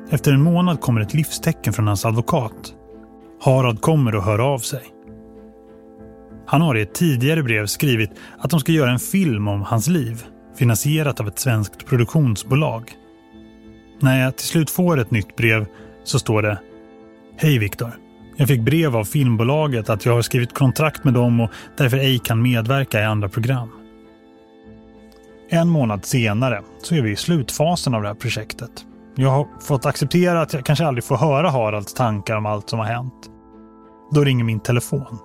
Efter 0.09 0.31
en 0.31 0.43
månad 0.43 0.81
kommer 0.81 1.01
ett 1.01 1.13
livstecken 1.13 1.73
från 1.73 1.87
hans 1.87 2.05
advokat. 2.05 2.73
Harald 3.41 3.81
kommer 3.81 4.15
och 4.15 4.23
hör 4.23 4.39
av 4.39 4.59
sig. 4.59 4.81
Han 6.45 6.61
har 6.61 6.77
i 6.77 6.81
ett 6.81 6.95
tidigare 6.95 7.43
brev 7.43 7.65
skrivit 7.65 8.11
att 8.37 8.49
de 8.49 8.59
ska 8.59 8.71
göra 8.71 8.91
en 8.91 8.99
film 8.99 9.47
om 9.47 9.61
hans 9.61 9.87
liv, 9.87 10.23
finansierat 10.55 11.19
av 11.19 11.27
ett 11.27 11.39
svenskt 11.39 11.85
produktionsbolag. 11.85 12.91
När 13.99 14.23
jag 14.23 14.35
till 14.35 14.47
slut 14.47 14.69
får 14.69 14.99
ett 14.99 15.11
nytt 15.11 15.35
brev 15.35 15.65
så 16.03 16.19
står 16.19 16.41
det 16.41 16.59
Hej 17.37 17.59
Viktor. 17.59 17.91
Jag 18.37 18.47
fick 18.47 18.61
brev 18.61 18.95
av 18.95 19.03
filmbolaget 19.03 19.89
att 19.89 20.05
jag 20.05 20.13
har 20.13 20.21
skrivit 20.21 20.53
kontrakt 20.53 21.03
med 21.03 21.13
dem 21.13 21.39
och 21.39 21.49
därför 21.77 21.97
ej 21.97 22.19
kan 22.19 22.41
medverka 22.41 23.01
i 23.01 23.03
andra 23.03 23.29
program. 23.29 23.69
En 25.49 25.69
månad 25.69 26.05
senare 26.05 26.61
så 26.77 26.95
är 26.95 27.01
vi 27.01 27.11
i 27.11 27.15
slutfasen 27.15 27.93
av 27.93 28.01
det 28.01 28.07
här 28.07 28.15
projektet. 28.15 28.85
Jag 29.15 29.29
har 29.29 29.47
fått 29.61 29.85
acceptera 29.85 30.41
att 30.41 30.53
jag 30.53 30.65
kanske 30.65 30.85
aldrig 30.85 31.03
får 31.03 31.17
höra 31.17 31.49
Haralds 31.49 31.93
tankar 31.93 32.35
om 32.35 32.45
allt 32.45 32.69
som 32.69 32.79
har 32.79 32.85
hänt. 32.85 33.29
Då 34.11 34.23
ringer 34.23 34.43
min 34.43 34.59
telefon. 34.59 35.19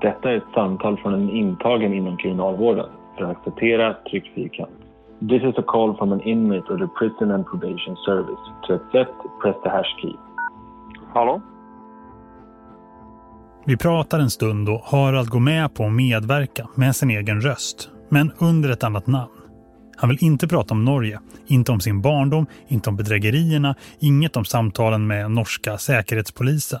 Detta 0.00 0.30
är 0.30 0.36
ett 0.36 0.54
samtal 0.54 0.96
från 0.96 1.14
en 1.14 1.30
intagen 1.30 1.94
inom 1.94 2.16
kriminalvården. 2.16 2.86
För 3.16 3.24
att 3.24 3.36
acceptera, 3.36 3.94
tryckfrikan. 4.10 4.68
This 5.20 5.42
is 5.42 5.54
a 5.58 5.62
call 5.62 5.96
from 5.98 6.12
an 6.12 6.20
inmate 6.20 6.72
of 6.72 6.78
the 6.78 6.88
Prison 6.98 7.30
and 7.30 7.46
Probation 7.46 7.96
Service. 8.06 8.42
To 8.66 8.74
accept, 8.74 9.12
press 9.42 9.56
the 9.64 9.70
hash 9.70 9.94
key. 10.02 10.16
Hallå? 11.14 11.42
Vi 13.64 13.76
pratar 13.76 14.18
en 14.18 14.30
stund 14.30 14.68
och 14.68 14.80
Harald 14.80 15.28
går 15.28 15.40
med 15.40 15.74
på 15.74 15.86
att 15.86 15.92
medverka 15.92 16.68
med 16.74 16.96
sin 16.96 17.10
egen 17.10 17.40
röst, 17.40 17.90
men 18.08 18.32
under 18.38 18.70
ett 18.70 18.84
annat 18.84 19.06
namn. 19.06 19.32
Han 19.96 20.10
vill 20.10 20.24
inte 20.24 20.48
prata 20.48 20.74
om 20.74 20.84
Norge, 20.84 21.20
inte 21.46 21.72
om 21.72 21.80
sin 21.80 22.00
barndom, 22.00 22.46
inte 22.68 22.90
om 22.90 22.96
bedrägerierna, 22.96 23.74
inget 23.98 24.36
om 24.36 24.44
samtalen 24.44 25.06
med 25.06 25.30
norska 25.30 25.78
säkerhetspolisen. 25.78 26.80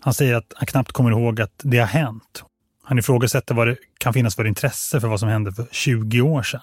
Han 0.00 0.14
säger 0.14 0.34
att 0.34 0.52
han 0.54 0.66
knappt 0.66 0.92
kommer 0.92 1.10
ihåg 1.10 1.40
att 1.40 1.60
det 1.64 1.78
har 1.78 1.86
hänt. 1.86 2.44
Han 2.84 2.98
ifrågasätter 2.98 3.54
vad 3.54 3.66
det 3.66 3.76
kan 3.98 4.12
finnas 4.12 4.36
för 4.36 4.44
intresse 4.44 5.00
för 5.00 5.08
vad 5.08 5.20
som 5.20 5.28
hände 5.28 5.52
för 5.52 5.66
20 5.70 6.20
år 6.20 6.42
sedan. 6.42 6.60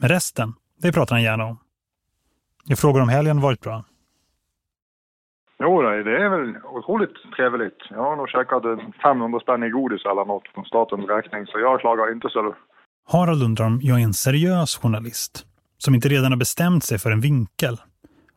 Men 0.00 0.08
resten, 0.08 0.54
det 0.82 0.92
pratar 0.92 1.14
han 1.14 1.22
gärna 1.22 1.44
om. 1.44 1.58
Jag 2.64 2.78
frågar 2.78 3.02
om 3.02 3.08
helgen 3.08 3.40
varit 3.40 3.60
bra. 3.60 3.84
Jo, 5.60 5.82
det 5.82 6.16
är 6.24 6.28
väl 6.28 6.56
otroligt 6.64 7.16
trevligt. 7.36 7.78
Jag 7.90 8.02
har 8.02 8.16
nog 8.16 8.28
käkat 8.28 8.62
500 9.02 9.40
spänn 9.40 9.62
i 9.62 9.70
godis 9.70 10.04
eller 10.04 10.24
något 10.24 10.48
från 10.54 10.64
statens 10.64 11.08
räkning, 11.08 11.46
så 11.46 11.58
jag 11.58 11.80
klagar 11.80 12.12
inte 12.12 12.28
så. 12.30 12.54
Harald 13.08 13.42
undrar 13.42 13.66
om 13.66 13.80
jag 13.82 14.00
är 14.00 14.04
en 14.04 14.14
seriös 14.14 14.76
journalist 14.76 15.46
som 15.78 15.94
inte 15.94 16.08
redan 16.08 16.32
har 16.32 16.38
bestämt 16.38 16.84
sig 16.84 16.98
för 16.98 17.10
en 17.10 17.20
vinkel. 17.20 17.76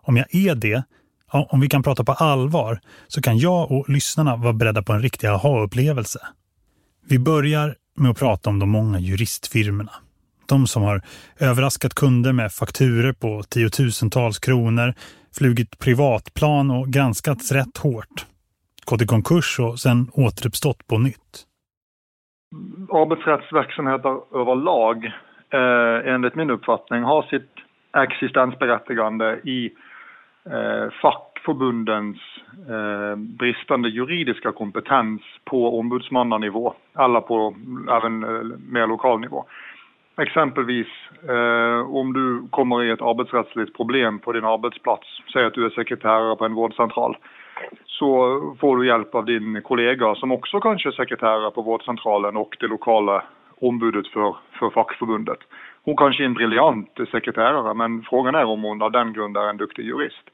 Om 0.01 0.17
jag 0.17 0.35
är 0.35 0.55
det, 0.55 0.83
ja, 1.31 1.47
om 1.49 1.59
vi 1.59 1.69
kan 1.69 1.83
prata 1.83 2.03
på 2.03 2.11
allvar, 2.11 2.79
så 3.07 3.21
kan 3.21 3.37
jag 3.37 3.71
och 3.71 3.89
lyssnarna 3.89 4.35
vara 4.35 4.53
beredda 4.53 4.83
på 4.83 4.93
en 4.93 5.01
riktig 5.01 5.27
aha-upplevelse. 5.27 6.19
Vi 7.09 7.19
börjar 7.19 7.75
med 7.95 8.11
att 8.11 8.19
prata 8.19 8.49
om 8.49 8.59
de 8.59 8.69
många 8.69 8.99
juristfirmerna. 8.99 9.91
De 10.49 10.67
som 10.67 10.83
har 10.83 11.01
överraskat 11.39 11.93
kunder 11.95 12.33
med 12.33 12.51
fakturer 12.51 13.13
på 13.13 13.43
tiotusentals 13.43 14.39
kronor, 14.39 14.93
flugit 15.37 15.79
privatplan 15.79 16.71
och 16.71 16.87
granskats 16.87 17.51
rätt 17.51 17.77
hårt. 17.77 18.25
Gått 18.85 19.01
i 19.01 19.05
konkurs 19.05 19.59
och 19.59 19.79
sen 19.79 20.07
återuppstått 20.13 20.87
på 20.87 20.97
nytt. 20.97 21.45
Arbetsrättsverksamheter 22.91 24.39
överlag, 24.41 25.05
eh, 25.49 26.13
enligt 26.13 26.35
min 26.35 26.49
uppfattning, 26.49 27.03
har 27.03 27.23
sitt 27.23 27.51
existensberättigande 27.97 29.39
i 29.43 29.71
eh, 30.45 30.91
fackförbundens 31.01 32.17
eh, 32.69 33.15
bristande 33.15 33.89
juridiska 33.89 34.51
kompetens 34.51 35.21
på 35.45 35.79
ombudsmannanivå 35.79 36.73
eller 36.99 37.21
på 37.21 37.55
även 37.89 38.23
eh, 38.23 38.57
mer 38.69 38.87
lokal 38.87 39.19
nivå. 39.19 39.45
Exempelvis 40.17 40.87
eh, 41.29 41.95
om 41.95 42.13
du 42.13 42.47
kommer 42.49 42.83
i 42.83 42.91
ett 42.91 43.01
arbetsrättsligt 43.01 43.77
problem 43.77 44.19
på 44.19 44.31
din 44.31 44.45
arbetsplats, 44.45 45.07
säg 45.33 45.45
att 45.45 45.53
du 45.53 45.65
är 45.65 45.69
sekreterare 45.69 46.35
på 46.35 46.45
en 46.45 46.53
vårdcentral, 46.53 47.17
så 47.85 48.09
får 48.59 48.77
du 48.77 48.87
hjälp 48.87 49.15
av 49.15 49.25
din 49.25 49.61
kollega 49.61 50.15
som 50.15 50.31
också 50.31 50.59
kanske 50.59 50.89
är 50.89 50.91
sekreterare 50.91 51.51
på 51.51 51.61
vårdcentralen 51.61 52.37
och 52.37 52.57
det 52.59 52.67
lokala 52.67 53.23
ombudet 53.61 54.07
för, 54.07 54.35
för 54.59 54.69
fackförbundet. 54.69 55.39
Hon 55.83 55.97
kanske 55.97 56.23
är 56.23 56.25
en 56.25 56.33
briljant 56.33 56.97
sekreterare 57.11 57.73
men 57.73 58.03
frågan 58.09 58.35
är 58.35 58.45
om 58.45 58.61
hon 58.61 58.81
av 58.81 58.91
den 58.91 59.13
grunden 59.13 59.43
är 59.43 59.49
en 59.49 59.57
duktig 59.57 59.85
jurist. 59.85 60.25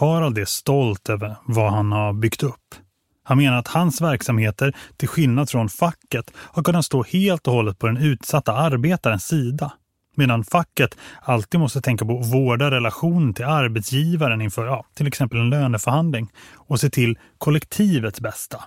Harald 0.00 0.38
är 0.38 0.44
stolt 0.44 1.08
över 1.08 1.36
vad 1.46 1.72
han 1.72 1.92
har 1.92 2.12
byggt 2.12 2.42
upp. 2.42 2.85
Han 3.28 3.38
menar 3.38 3.58
att 3.58 3.68
hans 3.68 4.00
verksamheter, 4.00 4.76
till 4.96 5.08
skillnad 5.08 5.50
från 5.50 5.68
facket, 5.68 6.32
har 6.36 6.62
kunnat 6.62 6.84
stå 6.84 7.02
helt 7.02 7.46
och 7.46 7.52
hållet 7.52 7.78
på 7.78 7.86
den 7.86 7.96
utsatta 7.96 8.52
arbetarens 8.52 9.24
sida. 9.24 9.72
Medan 10.16 10.44
facket 10.44 10.96
alltid 11.22 11.60
måste 11.60 11.80
tänka 11.80 12.04
på 12.04 12.20
att 12.20 12.32
vårda 12.34 12.70
relationen 12.70 13.34
till 13.34 13.44
arbetsgivaren 13.44 14.40
inför 14.40 14.66
ja, 14.66 14.84
till 14.94 15.06
exempel 15.06 15.38
en 15.38 15.50
löneförhandling 15.50 16.32
och 16.54 16.80
se 16.80 16.90
till 16.90 17.18
kollektivets 17.38 18.20
bästa. 18.20 18.64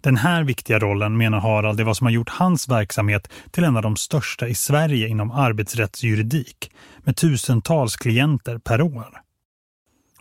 Den 0.00 0.16
här 0.16 0.44
viktiga 0.44 0.78
rollen 0.78 1.16
menar 1.16 1.40
Harald 1.40 1.80
är 1.80 1.84
vad 1.84 1.96
som 1.96 2.06
har 2.06 2.12
gjort 2.12 2.28
hans 2.28 2.68
verksamhet 2.68 3.30
till 3.50 3.64
en 3.64 3.76
av 3.76 3.82
de 3.82 3.96
största 3.96 4.48
i 4.48 4.54
Sverige 4.54 5.08
inom 5.08 5.30
arbetsrättsjuridik 5.30 6.70
med 6.98 7.16
tusentals 7.16 7.96
klienter 7.96 8.58
per 8.58 8.82
år. 8.82 9.27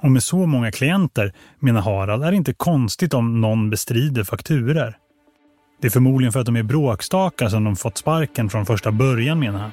Och 0.02 0.12
med 0.12 0.24
så 0.24 0.46
många 0.46 0.72
klienter, 0.72 1.34
menar 1.60 1.82
Harald, 1.82 2.24
är 2.24 2.32
det 2.32 2.38
inte 2.38 2.54
konstigt 2.54 3.14
om 3.14 3.42
någon 3.42 3.70
bestrider 3.70 4.24
fakturer. 4.24 4.98
Det 5.82 5.88
är 5.88 5.92
förmodligen 5.92 6.32
för 6.32 6.40
att 6.40 6.46
de 6.46 6.56
är 6.56 6.64
bråkstakar 6.64 7.48
som 7.48 7.64
de 7.64 7.76
fått 7.76 7.98
sparken 7.98 8.50
från 8.50 8.66
första 8.66 8.92
början, 8.92 9.40
menar 9.40 9.60
han. 9.60 9.72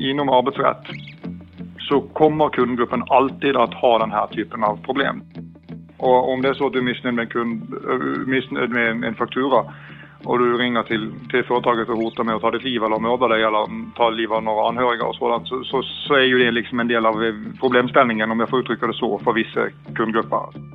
Inom 0.00 0.28
arbetsrätt 0.28 0.84
så 1.78 2.00
kommer 2.00 2.48
kundgruppen 2.48 3.02
alltid 3.08 3.56
att 3.56 3.74
ha 3.74 3.98
den 3.98 4.10
här 4.10 4.26
typen 4.26 4.64
av 4.64 4.76
problem. 4.76 5.22
Och 5.96 6.32
om 6.32 6.42
det 6.42 6.48
är 6.48 6.54
så 6.54 6.66
att 6.66 6.72
du 6.72 6.78
är 6.78 6.82
missnöjd 6.82 7.14
med 7.14 7.22
en, 7.22 7.30
kund, 7.30 7.74
eh, 7.90 8.26
missnöjd 8.26 8.70
med 8.70 8.90
en, 8.90 9.04
en 9.04 9.14
faktura 9.14 9.74
och 10.24 10.38
du 10.38 10.58
ringer 10.58 10.82
till, 10.82 11.12
till 11.30 11.44
företaget 11.44 11.88
och 11.88 11.96
hotar 11.96 12.24
med 12.24 12.34
att 12.34 12.42
ta 12.42 12.50
ditt 12.50 12.64
liv 12.64 12.82
eller 12.82 12.98
mörda 12.98 13.28
dig 13.28 13.42
eller 13.42 13.94
ta 13.96 14.10
liv 14.10 14.32
av 14.32 14.42
några 14.42 14.68
anhöriga 14.68 15.04
och 15.04 15.16
sådant 15.16 15.48
så, 15.48 15.64
så, 15.64 15.82
så, 15.82 16.14
är 16.14 16.26
ju 16.32 16.38
det 16.38 16.50
liksom 16.50 16.80
en 16.80 16.88
del 16.88 17.06
av 17.06 17.24
eh, 17.24 17.34
problemställningen 17.60 18.30
om 18.30 18.40
jag 18.40 18.48
får 18.48 18.60
uttrycka 18.60 18.86
det 18.86 18.94
så 18.94 19.18
för 19.18 19.32
vissa 19.32 19.60
kundgrupper. 19.94 20.72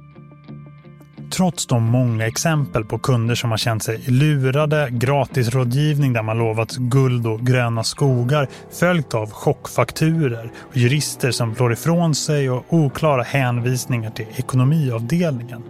Trots 1.37 1.67
de 1.67 1.83
många 1.83 2.27
exempel 2.27 2.85
på 2.85 2.99
kunder 2.99 3.35
som 3.35 3.49
har 3.49 3.57
känt 3.57 3.83
sig 3.83 3.97
lurade, 4.07 4.89
gratisrådgivning 4.91 6.13
där 6.13 6.23
man 6.23 6.37
lovats 6.37 6.77
guld 6.77 7.27
och 7.27 7.39
gröna 7.39 7.83
skogar 7.83 8.47
följt 8.79 9.13
av 9.13 9.31
chockfakturer 9.31 10.51
och 10.69 10.77
jurister 10.77 11.31
som 11.31 11.55
slår 11.55 11.73
ifrån 11.73 12.15
sig 12.15 12.49
och 12.49 12.65
oklara 12.69 13.23
hänvisningar 13.23 14.09
till 14.09 14.25
ekonomiavdelningen. 14.35 15.63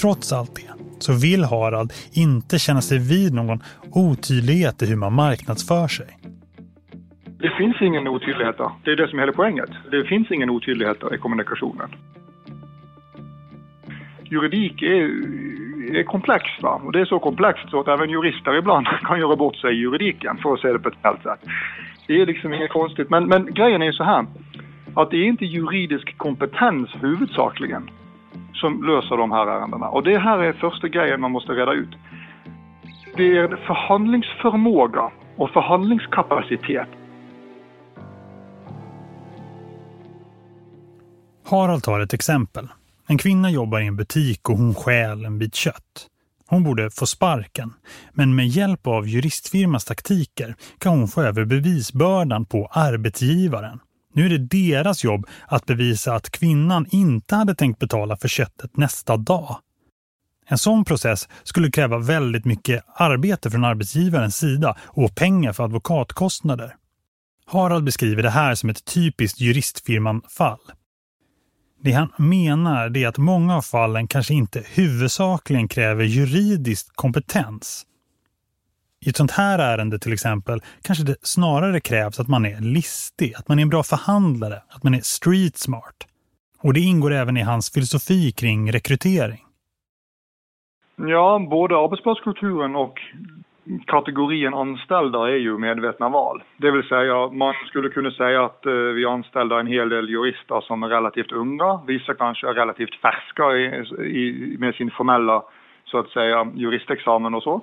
Trots 0.00 0.32
allt 0.32 0.56
det 0.56 0.81
så 1.02 1.12
vill 1.12 1.44
Harald 1.44 1.92
inte 2.12 2.58
känna 2.58 2.80
sig 2.80 2.98
vid 2.98 3.34
någon 3.34 3.60
otydlighet 3.90 4.82
i 4.82 4.86
hur 4.86 4.96
man 4.96 5.12
marknadsför 5.12 5.88
sig. 5.88 6.06
Det 7.42 7.50
finns 7.58 7.76
ingen 7.82 8.08
otydlighet. 8.08 8.56
Det 8.84 8.90
är 8.90 8.96
det 8.96 9.08
som 9.08 9.18
är 9.18 9.22
hela 9.22 9.32
poängen. 9.32 9.66
Det 9.90 10.04
finns 10.04 10.30
ingen 10.30 10.50
otydlighet 10.50 10.96
i 11.14 11.18
kommunikationen. 11.18 11.90
Juridik 14.24 14.82
är, 14.82 15.02
är 15.98 16.02
komplext 16.02 16.62
va? 16.62 16.80
och 16.84 16.92
det 16.92 17.00
är 17.00 17.04
så 17.04 17.18
komplext 17.18 17.70
så 17.70 17.80
att 17.80 17.88
även 17.88 18.10
jurister 18.10 18.58
ibland 18.58 18.86
kan 19.06 19.20
göra 19.20 19.36
bort 19.36 19.56
sig 19.56 19.74
i 19.74 19.80
juridiken 19.80 20.38
för 20.42 20.54
att 20.54 20.60
se 20.60 20.72
det 20.72 20.78
på 20.78 20.88
ett 20.88 20.94
helt 21.02 21.22
sätt. 21.22 21.40
Det 22.06 22.20
är 22.20 22.26
liksom 22.26 22.54
inget 22.54 22.70
konstigt. 22.70 23.10
Men, 23.10 23.26
men 23.26 23.54
grejen 23.54 23.82
är 23.82 23.86
ju 23.86 23.92
så 23.92 24.04
här 24.04 24.26
att 24.94 25.10
det 25.10 25.16
är 25.16 25.24
inte 25.24 25.44
juridisk 25.44 26.18
kompetens 26.18 26.90
huvudsakligen 27.00 27.90
som 28.54 28.82
löser 28.82 29.16
de 29.16 29.32
här 29.32 29.46
ärendena. 29.46 29.88
Och 29.88 30.02
det 30.02 30.18
här 30.18 30.38
är 30.38 30.52
första 30.52 30.88
grejen 30.88 31.20
man 31.20 31.30
måste 31.30 31.52
reda 31.52 31.72
ut. 31.72 31.94
Det 33.16 33.38
är 33.38 33.48
förhandlingsförmåga 33.66 35.10
och 35.36 35.50
förhandlingskapacitet. 35.50 36.88
Harald 41.50 41.82
tar 41.82 42.00
ett 42.00 42.14
exempel. 42.14 42.68
En 43.06 43.18
kvinna 43.18 43.50
jobbar 43.50 43.80
i 43.80 43.86
en 43.86 43.96
butik 43.96 44.48
och 44.48 44.56
hon 44.56 44.74
stjäl 44.74 45.24
en 45.24 45.38
bit 45.38 45.54
kött. 45.54 46.08
Hon 46.48 46.64
borde 46.64 46.90
få 46.90 47.06
sparken, 47.06 47.72
men 48.12 48.34
med 48.34 48.48
hjälp 48.48 48.86
av 48.86 49.08
juristfirmas 49.08 49.84
taktiker 49.84 50.54
kan 50.78 50.98
hon 50.98 51.08
få 51.08 51.22
över 51.22 51.44
bevisbördan 51.44 52.44
på 52.44 52.68
arbetsgivaren. 52.72 53.80
Nu 54.12 54.24
är 54.24 54.28
det 54.28 54.38
deras 54.38 55.04
jobb 55.04 55.26
att 55.46 55.66
bevisa 55.66 56.14
att 56.14 56.30
kvinnan 56.30 56.86
inte 56.90 57.36
hade 57.36 57.54
tänkt 57.54 57.78
betala 57.78 58.16
för 58.16 58.28
köttet 58.28 58.76
nästa 58.76 59.16
dag. 59.16 59.58
En 60.46 60.58
sån 60.58 60.84
process 60.84 61.28
skulle 61.42 61.70
kräva 61.70 61.98
väldigt 61.98 62.44
mycket 62.44 62.84
arbete 62.94 63.50
från 63.50 63.64
arbetsgivarens 63.64 64.36
sida 64.36 64.76
och 64.84 65.14
pengar 65.14 65.52
för 65.52 65.64
advokatkostnader. 65.64 66.76
Harald 67.46 67.84
beskriver 67.84 68.22
det 68.22 68.30
här 68.30 68.54
som 68.54 68.70
ett 68.70 68.84
typiskt 68.84 69.40
juristfirman-fall. 69.40 70.60
Det 71.82 71.92
han 71.92 72.12
menar 72.18 72.96
är 72.96 73.08
att 73.08 73.18
många 73.18 73.56
av 73.56 73.62
fallen 73.62 74.08
kanske 74.08 74.34
inte 74.34 74.64
huvudsakligen 74.74 75.68
kräver 75.68 76.04
juridisk 76.04 76.96
kompetens 76.96 77.86
i 79.06 79.08
ett 79.10 79.16
sånt 79.16 79.30
här 79.30 79.58
ärende 79.58 79.98
till 79.98 80.12
exempel 80.12 80.60
kanske 80.82 81.04
det 81.04 81.16
snarare 81.22 81.80
krävs 81.80 82.20
att 82.20 82.28
man 82.28 82.46
är 82.46 82.60
listig, 82.60 83.34
att 83.38 83.48
man 83.48 83.58
är 83.58 83.62
en 83.62 83.68
bra 83.68 83.82
förhandlare, 83.82 84.58
att 84.68 84.82
man 84.82 84.94
är 84.94 85.00
street 85.00 85.56
smart. 85.56 85.98
Och 86.62 86.74
det 86.74 86.80
ingår 86.80 87.12
även 87.12 87.36
i 87.36 87.42
hans 87.42 87.72
filosofi 87.72 88.32
kring 88.32 88.72
rekrytering. 88.72 89.40
Ja, 90.96 91.46
både 91.50 91.76
arbetsplatskulturen 91.76 92.76
och 92.76 93.00
kategorin 93.86 94.54
anställda 94.54 95.18
är 95.18 95.36
ju 95.36 95.58
medvetna 95.58 96.08
val. 96.08 96.42
Det 96.56 96.70
vill 96.70 96.88
säga, 96.88 97.28
man 97.28 97.54
skulle 97.68 97.88
kunna 97.88 98.10
säga 98.10 98.44
att 98.44 98.66
eh, 98.66 98.72
vi 98.72 99.06
anställer 99.06 99.58
en 99.58 99.66
hel 99.66 99.88
del 99.88 100.08
jurister 100.08 100.60
som 100.60 100.82
är 100.82 100.88
relativt 100.88 101.32
unga. 101.32 101.80
Vissa 101.86 102.14
kanske 102.14 102.48
är 102.48 102.54
relativt 102.54 102.94
färska 102.94 103.52
i, 103.52 103.64
i, 104.20 104.56
med 104.58 104.74
sin 104.74 104.90
formella, 104.90 105.42
så 105.84 105.98
att 105.98 106.08
säga, 106.08 106.52
juristexamen 106.54 107.34
och 107.34 107.42
så. 107.42 107.60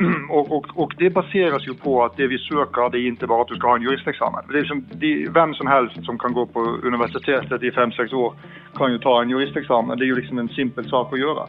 Och, 0.28 0.56
och, 0.56 0.66
och, 0.74 0.94
det 0.98 1.10
baseras 1.10 1.68
ju 1.68 1.74
på 1.74 2.04
att 2.04 2.16
det 2.16 2.26
vi 2.26 2.38
söker 2.38 2.90
det 2.90 2.98
är 2.98 3.06
inte 3.06 3.26
bara 3.26 3.42
att 3.42 3.48
du 3.48 3.56
ska 3.56 3.68
ha 3.68 3.76
en 3.76 3.82
juristexamen. 3.82 4.44
Det 4.52 4.58
är 4.58 4.64
som, 4.64 4.86
det, 4.92 5.28
vem 5.30 5.54
som 5.54 5.66
helst 5.66 6.04
som 6.04 6.18
kan 6.18 6.32
gå 6.32 6.46
på 6.46 6.60
universitetet 6.60 7.62
i 7.62 7.70
5-6 7.70 8.14
år 8.14 8.34
kan 8.74 8.92
ju 8.92 8.98
ta 8.98 9.22
en 9.22 9.30
juristexamen. 9.30 9.98
Det 9.98 10.04
är 10.04 10.06
ju 10.06 10.16
liksom 10.16 10.38
en 10.38 10.48
simpel 10.48 10.88
sak 10.88 11.12
att 11.12 11.18
göra. 11.18 11.46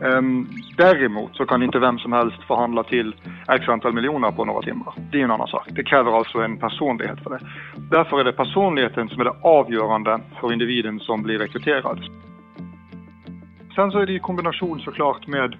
Um, 0.00 0.48
däremot 0.76 1.36
så 1.36 1.46
kan 1.46 1.62
inte 1.62 1.78
vem 1.78 1.98
som 1.98 2.12
helst 2.12 2.42
förhandla 2.46 2.82
till 2.82 3.14
x 3.48 3.68
antal 3.68 3.92
miljoner 3.92 4.30
på 4.30 4.44
några 4.44 4.62
timmar. 4.62 4.94
Det 5.12 5.20
är 5.20 5.24
en 5.24 5.30
annan 5.30 5.48
sak. 5.48 5.68
Det 5.70 5.84
kräver 5.84 6.18
alltså 6.18 6.38
en 6.38 6.56
personlighet 6.56 7.22
för 7.22 7.30
det. 7.30 7.40
Därför 7.90 8.20
är 8.20 8.24
det 8.24 8.32
personligheten 8.32 9.08
som 9.08 9.20
är 9.20 9.24
det 9.24 9.34
avgörande 9.42 10.20
för 10.40 10.52
individen 10.52 11.00
som 11.00 11.22
blir 11.22 11.38
rekryterad. 11.38 12.00
Sen 13.74 13.90
så 13.90 13.98
är 13.98 14.06
det 14.06 14.12
i 14.12 14.18
kombination 14.18 14.80
såklart 14.80 15.26
med 15.26 15.56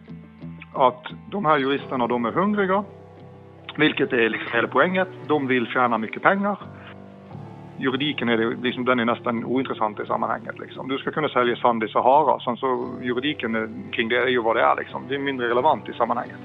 att 0.76 1.02
de 1.30 1.44
här 1.44 1.58
juristerna 1.58 2.06
de 2.06 2.24
är 2.24 2.32
hungriga, 2.32 2.84
vilket 3.76 4.12
är 4.12 4.28
liksom 4.28 4.52
hela 4.52 4.68
poängen. 4.68 5.06
De 5.26 5.46
vill 5.46 5.66
tjäna 5.66 5.98
mycket 5.98 6.22
pengar. 6.22 6.58
Juridiken 7.78 8.28
är, 8.28 8.36
det, 8.36 8.56
liksom, 8.62 8.84
den 8.84 9.00
är 9.00 9.04
nästan 9.04 9.44
ointressant 9.44 10.00
i 10.00 10.06
sammanhanget. 10.06 10.58
Liksom. 10.58 10.88
Du 10.88 10.98
ska 10.98 11.10
kunna 11.10 11.28
sälja 11.28 11.56
sand 11.56 11.84
i 11.84 11.88
Sahara, 11.88 12.40
sen 12.40 12.56
så 12.56 12.94
juridiken 13.02 13.52
kring 13.92 14.08
det 14.08 14.16
är 14.16 14.26
ju 14.26 14.42
vad 14.42 14.56
det 14.56 14.62
är. 14.62 14.76
Liksom. 14.76 15.04
Det 15.08 15.14
är 15.14 15.18
mindre 15.18 15.48
relevant 15.48 15.88
i 15.88 15.92
sammanhanget. 15.92 16.36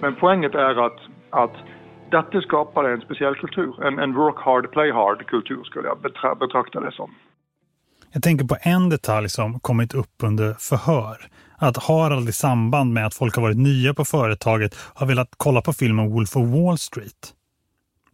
Men 0.00 0.14
poängen 0.14 0.54
är 0.54 0.86
att, 0.86 0.98
att 1.30 1.56
detta 2.10 2.40
skapar 2.40 2.84
en 2.84 3.00
speciell 3.00 3.34
kultur, 3.34 3.84
en, 3.84 3.98
en 3.98 4.14
work 4.14 4.38
hard, 4.38 4.70
play 4.70 4.90
hard 4.92 5.26
kultur 5.26 5.64
skulle 5.64 5.88
jag 5.88 5.98
betra 6.00 6.34
betrakta 6.34 6.80
det 6.80 6.92
som. 6.92 7.10
Jag 8.12 8.22
tänker 8.22 8.44
på 8.44 8.56
en 8.62 8.88
detalj 8.88 9.28
som 9.28 9.60
kommit 9.60 9.94
upp 9.94 10.22
under 10.22 10.54
förhör. 10.54 11.16
Att 11.60 11.76
Harald 11.76 12.28
i 12.28 12.32
samband 12.32 12.92
med 12.92 13.06
att 13.06 13.14
folk 13.14 13.34
har 13.36 13.42
varit 13.42 13.56
nya 13.56 13.94
på 13.94 14.04
företaget 14.04 14.74
har 14.94 15.06
velat 15.06 15.28
kolla 15.36 15.60
på 15.60 15.72
filmen 15.72 16.10
Wolf 16.12 16.36
of 16.36 16.46
Wall 16.48 16.78
Street. 16.78 17.34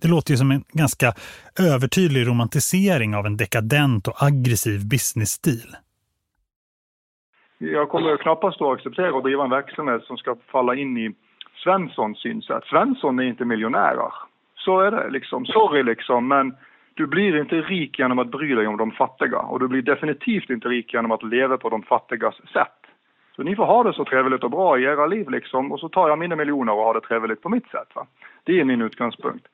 Det 0.02 0.08
låter 0.08 0.30
ju 0.30 0.36
som 0.36 0.50
en 0.50 0.64
ganska 0.72 1.12
övertydlig 1.58 2.26
romantisering 2.28 3.14
av 3.14 3.26
en 3.26 3.36
dekadent 3.36 4.08
och 4.08 4.22
aggressiv 4.22 4.88
businessstil. 4.88 5.76
Jag 7.58 7.88
kommer 7.88 8.16
knappast 8.16 8.62
att 8.62 8.72
acceptera 8.74 9.18
att 9.18 9.24
driva 9.24 9.44
en 9.44 9.50
verksamhet 9.50 10.02
som 10.04 10.16
ska 10.16 10.36
falla 10.52 10.74
in 10.74 10.98
i 10.98 11.14
Svenssons 11.64 12.18
synsätt. 12.18 12.64
Svensson 12.64 13.18
är 13.18 13.22
inte 13.22 13.44
miljonärer. 13.44 14.12
Så 14.56 14.80
är 14.80 14.90
det 14.90 15.10
liksom. 15.10 15.46
Sorry 15.46 15.82
liksom, 15.82 16.28
men 16.28 16.56
du 16.94 17.06
blir 17.06 17.40
inte 17.40 17.56
rik 17.56 17.98
genom 17.98 18.18
att 18.18 18.30
bry 18.30 18.54
dig 18.54 18.66
om 18.66 18.76
de 18.76 18.90
fattiga 18.90 19.38
och 19.38 19.60
du 19.60 19.68
blir 19.68 19.82
definitivt 19.82 20.50
inte 20.50 20.68
rik 20.68 20.94
genom 20.94 21.10
att 21.10 21.22
leva 21.22 21.56
på 21.56 21.68
de 21.70 21.82
fattigas 21.82 22.34
sätt. 22.52 22.83
Så 23.36 23.42
ni 23.42 23.56
får 23.56 23.64
ha 23.66 23.82
det 23.82 23.92
så 23.92 24.04
trevligt 24.04 24.44
och 24.44 24.50
bra 24.50 24.78
i 24.78 24.82
era 24.82 25.06
liv 25.06 25.30
liksom 25.30 25.72
och 25.72 25.80
så 25.80 25.88
tar 25.88 26.08
jag 26.08 26.18
mina 26.18 26.36
miljoner 26.36 26.72
och 26.72 26.84
har 26.84 26.94
det 26.94 27.00
trevligt 27.00 27.42
på 27.42 27.48
mitt 27.48 27.66
sätt. 27.66 27.88
Va? 27.94 28.06
Det 28.44 28.60
är 28.60 28.64
min 28.64 28.82
utgångspunkt. 28.82 29.46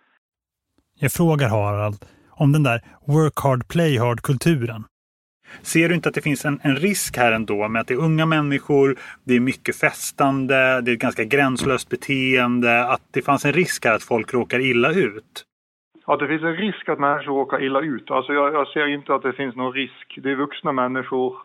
Jag 0.98 1.12
frågar 1.12 1.48
Harald 1.48 2.04
om 2.30 2.52
den 2.52 2.62
där 2.62 2.80
work 3.06 3.40
hard, 3.42 3.68
play 3.68 3.98
hard-kulturen. 3.98 4.84
Ser 5.62 5.88
du 5.88 5.94
inte 5.94 6.08
att 6.08 6.14
det 6.14 6.20
finns 6.20 6.44
en, 6.44 6.60
en, 6.62 6.76
risk 6.76 7.16
här 7.16 7.32
ändå 7.32 7.68
med 7.68 7.80
att 7.80 7.86
det 7.86 7.94
är 7.94 7.98
unga 7.98 8.26
människor, 8.26 8.96
det 9.24 9.34
är 9.34 9.40
mycket 9.40 9.76
festande, 9.76 10.80
det 10.80 10.90
är 10.90 10.94
ett 10.94 11.00
ganska 11.00 11.24
gränslöst 11.24 11.88
beteende, 11.88 12.86
att 12.86 13.02
det 13.10 13.22
fanns 13.22 13.44
en 13.44 13.52
risk 13.52 13.84
här 13.84 13.94
att 13.94 14.02
folk 14.02 14.34
råkar 14.34 14.60
illa 14.60 14.92
ut? 14.92 15.44
Att 16.06 16.18
det 16.18 16.28
finns 16.28 16.42
en 16.42 16.56
risk 16.56 16.88
att 16.88 16.98
människor 16.98 17.34
råkar 17.34 17.62
illa 17.62 17.80
ut. 17.80 18.10
Alltså 18.10 18.32
jag, 18.32 18.54
jag 18.54 18.68
ser 18.68 18.86
inte 18.86 19.14
att 19.14 19.22
det 19.22 19.32
finns 19.32 19.56
någon 19.56 19.72
risk. 19.72 20.18
Det 20.22 20.30
är 20.30 20.36
vuxna 20.36 20.72
människor 20.72 21.36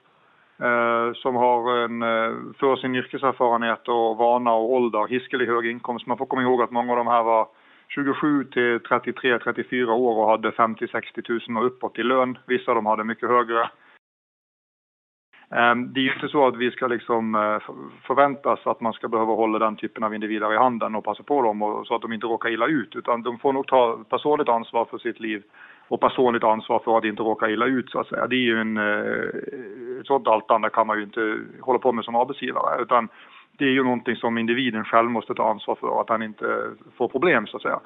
Eh, 0.59 1.13
som 1.13 1.35
har 1.35 1.77
en, 1.77 2.01
eh, 2.01 2.53
för 2.59 2.75
sin 2.75 2.95
yrkeserfarenhet 2.95 3.87
och 3.87 4.17
vana 4.17 4.53
och 4.53 4.73
ålder, 4.73 5.07
hiskelig 5.07 5.47
hög 5.47 5.65
inkomst. 5.65 6.07
Man 6.07 6.17
får 6.17 6.25
komma 6.25 6.41
ihåg 6.41 6.61
att 6.61 6.71
många 6.71 6.91
av 6.91 6.97
de 6.97 7.07
här 7.07 7.23
var 7.23 7.47
27 7.87 8.43
till 8.43 8.79
33, 8.79 9.39
34 9.39 9.93
år 9.93 10.23
och 10.23 10.29
hade 10.29 10.51
50-60 10.51 11.49
000 11.49 11.57
och 11.57 11.67
uppåt 11.67 11.99
i 11.99 12.03
lön. 12.03 12.37
Vissa 12.47 12.71
av 12.71 12.75
dem 12.75 12.85
hade 12.85 13.03
mycket 13.03 13.29
högre. 13.29 13.69
Ehm, 15.51 15.93
det 15.93 15.99
är 15.99 16.03
ju 16.03 16.13
inte 16.13 16.27
så 16.27 16.47
att 16.47 16.55
vi 16.55 16.71
ska 16.71 16.87
liksom 16.87 17.35
eh, 17.35 17.59
förväntas 18.07 18.67
att 18.67 18.81
man 18.81 18.93
ska 18.93 19.07
behöva 19.07 19.33
hålla 19.33 19.59
den 19.59 19.75
typen 19.75 20.03
av 20.03 20.13
individer 20.15 20.53
i 20.53 20.57
handen 20.57 20.95
och 20.95 21.03
passa 21.03 21.23
på 21.23 21.41
dem 21.41 21.83
så 21.87 21.95
att 21.95 22.01
de 22.01 22.13
inte 22.13 22.27
råkar 22.27 22.49
illa 22.49 22.67
ut 22.67 22.95
utan 22.95 23.23
de 23.23 23.39
får 23.39 23.53
nog 23.53 23.67
ta 23.67 24.03
personligt 24.09 24.49
ansvar 24.49 24.85
för 24.85 24.97
sitt 24.97 25.19
liv 25.19 25.43
och 25.88 26.02
personligt 26.02 26.43
ansvar 26.43 26.82
för 26.86 26.98
att 26.98 27.06
inte 27.06 27.24
råka 27.24 27.50
illa 27.50 27.65
ut 27.65 27.89
så 27.89 28.00
att 28.00 28.08
säga. 28.08 28.28
Det 28.28 28.36
är 28.36 28.48
ju 28.52 28.62
en, 28.62 28.78
eh, 28.78 30.00
ett 30.00 30.08
sådant 30.08 30.26
daltande 30.26 30.69
kan 30.69 30.88
man 30.88 30.98
ju 30.98 31.04
inte 31.04 31.38
hålla 31.62 31.80
på 31.80 31.91
med 31.91 32.06
som 32.06 32.15
arbetsgivare 32.15 32.82
utan 32.82 33.10
det 33.58 33.65
är 33.65 33.69
ju 33.69 33.84
någonting 33.84 34.15
som 34.15 34.38
individen 34.38 34.84
själv 34.84 35.10
måste 35.10 35.34
ta 35.34 35.50
ansvar 35.50 35.76
för 35.76 36.02
att 36.02 36.10
han 36.10 36.24
inte 36.24 36.45
får 36.98 37.08
problem 37.08 37.48
så 37.48 37.58
att 37.58 37.63
säga. 37.63 37.80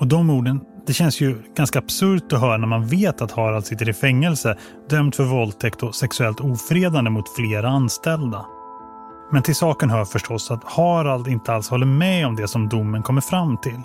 Och 0.00 0.06
de 0.06 0.30
orden, 0.30 0.60
det 0.86 0.92
känns 0.92 1.20
ju 1.20 1.34
ganska 1.56 1.78
absurt 1.78 2.32
att 2.32 2.40
höra 2.40 2.56
när 2.56 2.66
man 2.66 2.86
vet 2.86 3.22
att 3.22 3.32
Harald 3.32 3.64
sitter 3.64 3.88
i 3.88 3.92
fängelse 3.92 4.58
dömd 4.90 5.14
för 5.14 5.24
våldtäkt 5.24 5.82
och 5.82 5.94
sexuellt 5.94 6.40
ofredande 6.40 7.10
mot 7.10 7.36
flera 7.36 7.68
anställda. 7.68 8.46
Men 9.32 9.42
till 9.42 9.54
saken 9.54 9.90
hör 9.90 10.04
förstås 10.04 10.50
att 10.50 10.64
Harald 10.64 11.28
inte 11.28 11.52
alls 11.52 11.70
håller 11.70 11.86
med 11.86 12.26
om 12.26 12.36
det 12.36 12.48
som 12.48 12.68
domen 12.68 13.02
kommer 13.02 13.20
fram 13.20 13.56
till. 13.56 13.82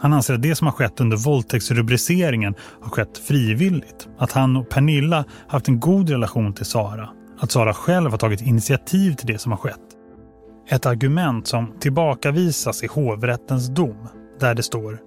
Han 0.00 0.12
anser 0.12 0.34
att 0.34 0.42
det 0.42 0.56
som 0.56 0.66
har 0.66 0.72
skett 0.72 1.00
under 1.00 1.16
våldtäktsrubriceringen 1.16 2.54
har 2.80 2.90
skett 2.90 3.18
frivilligt. 3.18 4.08
Att 4.18 4.32
han 4.32 4.56
och 4.56 4.68
Pernilla 4.68 5.24
haft 5.48 5.68
en 5.68 5.80
god 5.80 6.10
relation 6.10 6.52
till 6.52 6.66
Sara. 6.66 7.08
Att 7.38 7.50
Sara 7.50 7.74
själv 7.74 8.10
har 8.10 8.18
tagit 8.18 8.40
initiativ 8.40 9.14
till 9.14 9.26
det 9.26 9.38
som 9.38 9.52
har 9.52 9.58
skett. 9.58 9.80
Ett 10.68 10.86
argument 10.86 11.46
som 11.46 11.78
tillbakavisas 11.80 12.82
i 12.82 12.86
hovrättens 12.86 13.68
dom 13.68 14.08
där 14.40 14.54
det 14.54 14.62
står 14.62 14.98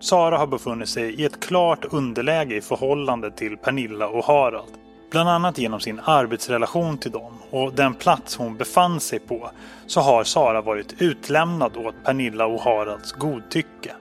Sara 0.00 0.38
har 0.38 0.46
befunnit 0.46 0.88
sig 0.88 1.14
i 1.14 1.24
ett 1.24 1.40
klart 1.40 1.84
underläge 1.90 2.56
i 2.56 2.60
förhållande 2.60 3.30
till 3.30 3.56
Pernilla 3.56 4.08
och 4.08 4.24
Harald. 4.24 4.68
Bland 5.10 5.28
annat 5.28 5.58
genom 5.58 5.80
sin 5.80 6.00
arbetsrelation 6.04 6.98
till 6.98 7.10
dem 7.10 7.32
och 7.50 7.74
den 7.74 7.94
plats 7.94 8.36
hon 8.36 8.56
befann 8.56 9.00
sig 9.00 9.18
på 9.18 9.50
så 9.86 10.00
har 10.00 10.24
Sara 10.24 10.62
varit 10.62 10.94
utlämnad 11.02 11.76
åt 11.76 11.94
Pernilla 12.04 12.46
och 12.46 12.60
Haralds 12.60 13.12
godtycke. 13.12 13.94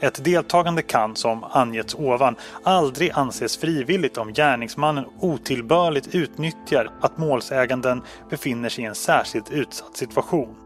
Ett 0.00 0.24
deltagande 0.24 0.82
kan, 0.82 1.16
som 1.16 1.44
angetts 1.44 1.94
ovan, 1.94 2.36
aldrig 2.62 3.10
anses 3.10 3.56
frivilligt 3.56 4.18
om 4.18 4.32
gärningsmannen 4.32 5.04
otillbörligt 5.20 6.14
utnyttjar 6.14 6.90
att 7.00 7.18
målsäganden 7.18 8.02
befinner 8.30 8.68
sig 8.68 8.84
i 8.84 8.86
en 8.86 8.94
särskilt 8.94 9.50
utsatt 9.50 9.96
situation. 9.96 10.56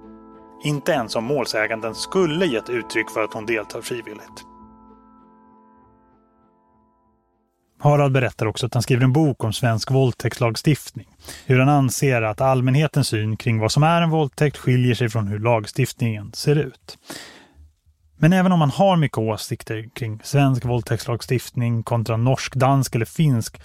Inte 0.64 0.92
ens 0.92 1.16
om 1.16 1.24
målsäganden 1.24 1.94
skulle 1.94 2.46
gett 2.46 2.70
uttryck 2.70 3.10
för 3.10 3.24
att 3.24 3.34
hon 3.34 3.46
deltar 3.46 3.80
frivilligt. 3.80 4.44
Harald 7.82 8.12
berättar 8.12 8.46
också 8.46 8.66
att 8.66 8.74
han 8.74 8.82
skriver 8.82 9.04
en 9.04 9.12
bok 9.12 9.44
om 9.44 9.52
svensk 9.52 9.90
våldtäktslagstiftning. 9.90 11.08
Hur 11.46 11.58
han 11.58 11.68
anser 11.68 12.22
att 12.22 12.40
allmänhetens 12.40 13.08
syn 13.08 13.36
kring 13.36 13.58
vad 13.58 13.72
som 13.72 13.82
är 13.82 14.02
en 14.02 14.10
våldtäkt 14.10 14.56
skiljer 14.56 14.94
sig 14.94 15.08
från 15.08 15.26
hur 15.28 15.38
lagstiftningen 15.38 16.32
ser 16.32 16.56
ut. 16.56 16.98
Men 18.22 18.32
även 18.32 18.52
om 18.52 18.58
man 18.58 18.70
har 18.70 18.96
mycket 18.96 19.18
åsikter 19.18 19.88
kring 19.94 20.20
svensk 20.22 20.64
våldtäktslagstiftning 20.64 21.82
kontra 21.82 22.16
norsk, 22.16 22.54
dansk 22.54 22.94
eller 22.94 23.06
finsk 23.20 23.62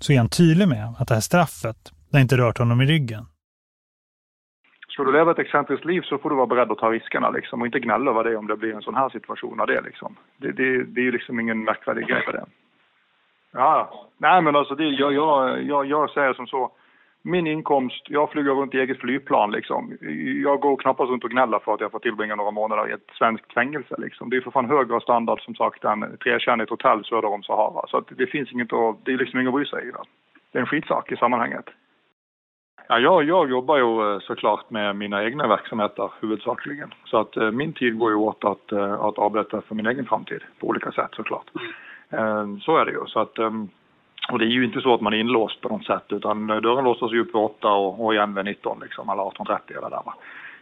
så 0.00 0.12
är 0.12 0.18
han 0.18 0.28
tydlig 0.28 0.68
med 0.68 0.94
att 0.98 1.08
det 1.08 1.14
här 1.14 1.20
straffet 1.20 1.76
det 2.10 2.16
har 2.16 2.22
inte 2.22 2.36
rört 2.36 2.58
honom 2.58 2.80
i 2.80 2.86
ryggen. 2.86 3.24
Ska 4.88 5.04
du 5.04 5.12
leva 5.12 5.30
ett 5.30 5.38
excentriskt 5.38 5.84
liv 5.84 6.00
så 6.00 6.18
får 6.18 6.30
du 6.30 6.36
vara 6.36 6.46
beredd 6.46 6.70
att 6.70 6.78
ta 6.78 6.90
riskerna 6.90 7.30
liksom, 7.30 7.60
och 7.60 7.66
inte 7.66 7.80
gnälla 7.80 8.10
över 8.10 8.24
det 8.24 8.36
om 8.36 8.46
det 8.46 8.56
blir 8.56 8.74
en 8.74 8.82
sån 8.82 8.94
här 8.94 9.08
situation 9.08 9.60
av 9.60 9.66
det. 9.66 9.80
Liksom. 9.80 10.16
Det, 10.36 10.52
det, 10.52 10.84
det 10.84 11.00
är 11.00 11.04
ju 11.04 11.12
liksom 11.12 11.40
ingen 11.40 11.64
märkvärdig 11.64 12.06
grej 12.06 12.22
med 12.26 12.34
det. 12.34 12.46
Ja, 13.52 14.06
nej 14.18 14.42
men 14.42 14.56
alltså 14.56 14.74
det, 14.74 14.84
jag, 14.84 15.12
jag, 15.14 15.62
jag, 15.62 15.86
jag 15.86 16.10
säger 16.10 16.34
som 16.34 16.46
så. 16.46 16.72
Min 17.26 17.46
inkomst, 17.46 18.02
jag 18.08 18.30
flyger 18.30 18.50
runt 18.50 18.74
i 18.74 18.78
eget 18.78 19.00
flygplan 19.00 19.50
liksom. 19.50 19.98
Jag 20.42 20.60
går 20.60 20.76
knappast 20.76 21.10
runt 21.10 21.24
och 21.24 21.30
gnäller 21.30 21.58
för 21.58 21.74
att 21.74 21.80
jag 21.80 21.90
får 21.90 21.98
tillbringa 21.98 22.34
några 22.34 22.50
månader 22.50 22.88
i 22.88 22.92
ett 22.92 23.10
svenskt 23.18 23.52
fängelse 23.52 23.94
liksom. 23.98 24.30
Det 24.30 24.36
är 24.36 24.40
för 24.40 24.50
fan 24.50 24.70
högre 24.70 25.00
standard 25.00 25.40
som 25.40 25.54
sagt 25.54 25.84
än 25.84 26.16
trekärnigt 26.22 26.70
hotell 26.70 27.04
söder 27.04 27.28
om 27.28 27.42
Sahara. 27.42 27.86
Så 27.88 28.04
det 28.08 28.26
finns 28.26 28.52
inget 28.52 28.72
att, 28.72 29.04
det 29.04 29.12
är 29.12 29.18
liksom 29.18 29.40
inget 29.40 29.48
att 29.48 29.54
bry 29.54 29.66
sig 29.66 29.88
i. 29.88 29.90
Det. 29.90 29.98
det 30.52 30.58
är 30.58 30.60
en 30.60 30.66
skitsak 30.66 31.12
i 31.12 31.16
sammanhanget. 31.16 31.64
Ja, 32.88 32.98
jag, 32.98 33.24
jag 33.24 33.50
jobbar 33.50 33.76
ju 33.76 34.14
eh, 34.14 34.20
såklart 34.20 34.70
med 34.70 34.96
mina 34.96 35.24
egna 35.24 35.48
verksamheter 35.48 36.10
huvudsakligen. 36.20 36.94
Så 37.04 37.18
att 37.18 37.36
eh, 37.36 37.50
min 37.50 37.72
tid 37.72 37.98
går 37.98 38.10
ju 38.10 38.16
åt 38.16 38.44
att, 38.44 38.72
eh, 38.72 38.92
att 38.92 39.18
arbeta 39.18 39.60
för 39.60 39.74
min 39.74 39.86
egen 39.86 40.06
framtid 40.06 40.40
på 40.60 40.66
olika 40.66 40.92
sätt 40.92 41.10
såklart. 41.12 41.50
Mm. 41.54 41.72
Ehm, 42.10 42.60
så 42.60 42.76
är 42.76 42.84
det 42.84 42.92
ju. 42.92 43.06
Så 43.06 43.20
att, 43.20 43.38
ehm, 43.38 43.68
och 44.28 44.38
det 44.38 44.44
är 44.44 44.48
ju 44.48 44.64
inte 44.64 44.80
så 44.80 44.94
att 44.94 45.00
man 45.00 45.12
är 45.12 45.18
inlåst 45.18 45.60
på 45.60 45.68
något 45.68 45.86
sätt 45.86 46.04
utan 46.08 46.46
dörren 46.46 46.84
låses 46.84 47.12
ju 47.12 47.20
upp 47.20 47.28
vid 47.28 47.42
8 47.42 47.68
och, 47.68 48.04
och 48.04 48.14
igen 48.14 48.34
vid 48.34 48.44
19 48.44 48.78
liksom, 48.82 49.08
eller 49.08 49.22
18.30 49.22 49.58
eller 49.68 49.90
där 49.90 50.02
va. 50.04 50.14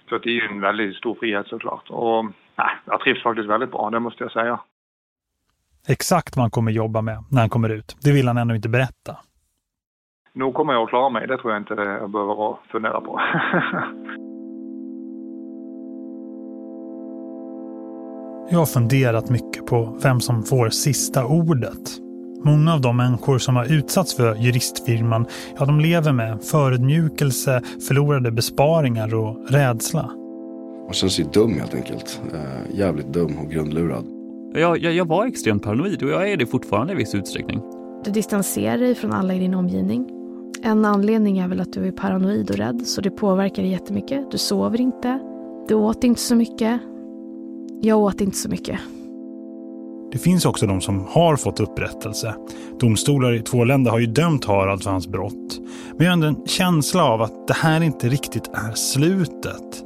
Så 0.09 0.19
det 0.19 0.31
är 0.31 0.35
ju 0.35 0.47
en 0.47 0.61
väldigt 0.61 0.97
stor 0.97 1.15
frihet 1.15 1.47
såklart. 1.47 1.91
Och 1.91 2.25
nej, 2.57 2.71
jag 2.85 3.01
trivs 3.01 3.23
faktiskt 3.23 3.49
väldigt 3.49 3.71
bra, 3.71 3.91
det 3.91 4.01
måste 4.01 4.25
jag 4.25 4.33
säga. 4.33 4.61
Exakt 5.89 6.37
vad 6.37 6.43
han 6.43 6.51
kommer 6.51 6.73
jobba 6.73 7.03
med 7.03 7.25
när 7.31 7.41
han 7.41 7.51
kommer 7.51 7.69
ut, 7.69 7.97
det 8.03 8.13
vill 8.13 8.29
han 8.29 8.37
ännu 8.37 8.57
inte 8.57 8.69
berätta. 8.69 9.17
Nog 10.33 10.55
kommer 10.55 10.73
jag 10.73 10.83
att 10.83 10.89
klara 10.89 11.09
mig, 11.09 11.27
det 11.27 11.39
tror 11.39 11.53
jag 11.53 11.61
inte 11.61 11.75
jag 11.75 12.11
behöver 12.11 12.57
fundera 12.73 13.01
på. 13.01 13.21
Jag 18.51 18.59
har 18.59 18.67
funderat 18.67 19.31
mycket 19.31 19.67
på 19.67 19.99
vem 20.03 20.21
som 20.21 20.43
får 20.43 20.69
sista 20.69 21.27
ordet. 21.27 22.12
Många 22.45 22.75
av 22.75 22.81
de 22.81 22.97
människor 22.97 23.39
som 23.39 23.57
har 23.57 23.73
utsatts 23.73 24.15
för 24.15 24.35
juristfirman, 24.35 25.27
ja 25.59 25.65
de 25.65 25.81
lever 25.81 26.13
med 26.13 26.43
förödmjukelse, 26.43 27.63
förlorade 27.89 28.31
besparingar 28.31 29.15
och 29.15 29.37
rädsla. 29.49 30.11
Man 30.85 30.93
känns 30.93 31.21
ju 31.21 31.25
dum 31.25 31.55
helt 31.59 31.75
enkelt. 31.75 32.21
Eh, 32.35 32.79
jävligt 32.79 33.13
dum 33.13 33.39
och 33.39 33.51
grundlurad. 33.51 34.05
Jag, 34.55 34.79
jag, 34.79 34.93
jag 34.93 35.05
var 35.05 35.27
extremt 35.27 35.63
paranoid 35.63 36.03
och 36.03 36.11
jag 36.11 36.31
är 36.31 36.37
det 36.37 36.47
fortfarande 36.47 36.93
i 36.93 36.97
viss 36.97 37.15
utsträckning. 37.15 37.61
Du 38.05 38.11
distanserar 38.11 38.79
dig 38.79 38.95
från 38.95 39.13
alla 39.13 39.35
i 39.35 39.39
din 39.39 39.55
omgivning. 39.55 40.11
En 40.63 40.85
anledning 40.85 41.39
är 41.39 41.49
väl 41.49 41.61
att 41.61 41.73
du 41.73 41.87
är 41.87 41.93
paranoid 41.93 42.51
och 42.51 42.57
rädd 42.57 42.87
så 42.87 43.01
det 43.01 43.11
påverkar 43.11 43.63
dig 43.63 43.73
jättemycket. 43.73 44.31
Du 44.31 44.39
sover 44.39 44.81
inte. 44.81 45.19
Du 45.69 45.75
åt 45.75 46.05
inte 46.05 46.21
så 46.21 46.35
mycket. 46.35 46.81
Jag 47.81 47.99
åt 47.99 48.21
inte 48.21 48.37
så 48.37 48.49
mycket. 48.49 48.81
Det 50.13 50.19
finns 50.19 50.47
också 50.47 50.67
de 50.67 50.81
som 50.81 51.07
har 51.09 51.37
fått 51.37 51.61
upprättelse. 51.61 52.35
Domstolar 52.81 53.33
i 53.33 53.43
två 53.43 53.65
länder 53.65 53.91
har 53.91 53.99
ju 53.99 54.07
dömt 54.07 54.45
Harald 54.45 54.83
för 54.83 54.91
hans 54.91 55.09
brott. 55.09 55.61
Men 55.97 56.07
jag 56.07 56.07
har 56.07 56.13
ändå 56.13 56.27
en 56.27 56.47
känsla 56.47 57.05
av 57.05 57.23
att 57.23 57.49
det 57.49 57.55
här 57.55 57.81
inte 57.81 58.09
riktigt 58.09 58.49
är 58.49 58.75
slutet. 58.75 59.83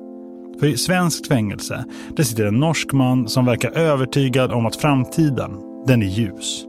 För 0.61 0.66
i 0.66 0.77
svenskt 0.77 1.29
fängelse, 1.29 1.85
där 2.16 2.24
sitter 2.24 2.47
en 2.47 2.61
norsk 2.61 2.93
man 2.93 3.29
som 3.29 3.45
verkar 3.45 3.70
övertygad 3.70 4.53
om 4.53 4.66
att 4.66 4.77
framtiden, 4.77 5.51
den 5.87 6.03
är 6.03 6.07
ljus. 6.07 6.64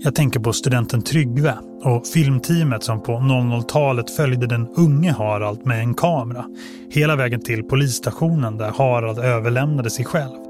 Jag 0.00 0.14
tänker 0.14 0.40
på 0.40 0.52
studenten 0.52 1.02
Tryggve 1.02 1.54
och 1.84 2.06
filmteamet 2.06 2.82
som 2.82 3.02
på 3.02 3.12
00-talet 3.12 4.10
följde 4.10 4.46
den 4.46 4.68
unge 4.76 5.12
Harald 5.12 5.66
med 5.66 5.80
en 5.80 5.94
kamera. 5.94 6.44
Hela 6.90 7.16
vägen 7.16 7.40
till 7.40 7.62
polisstationen 7.62 8.56
där 8.56 8.70
Harald 8.70 9.18
överlämnade 9.18 9.90
sig 9.90 10.04
själv. 10.04 10.47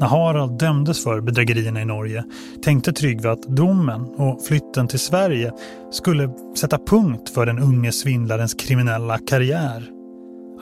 När 0.00 0.06
Harald 0.06 0.58
dömdes 0.58 1.04
för 1.04 1.20
bedrägerierna 1.20 1.82
i 1.82 1.84
Norge 1.84 2.24
tänkte 2.62 2.92
Tryggve 2.92 3.30
att 3.30 3.42
domen 3.42 4.00
och 4.02 4.44
flytten 4.44 4.88
till 4.88 4.98
Sverige 4.98 5.52
skulle 5.90 6.30
sätta 6.56 6.78
punkt 6.78 7.28
för 7.28 7.46
den 7.46 7.58
unge 7.58 7.92
svindlarens 7.92 8.54
kriminella 8.54 9.18
karriär. 9.18 9.90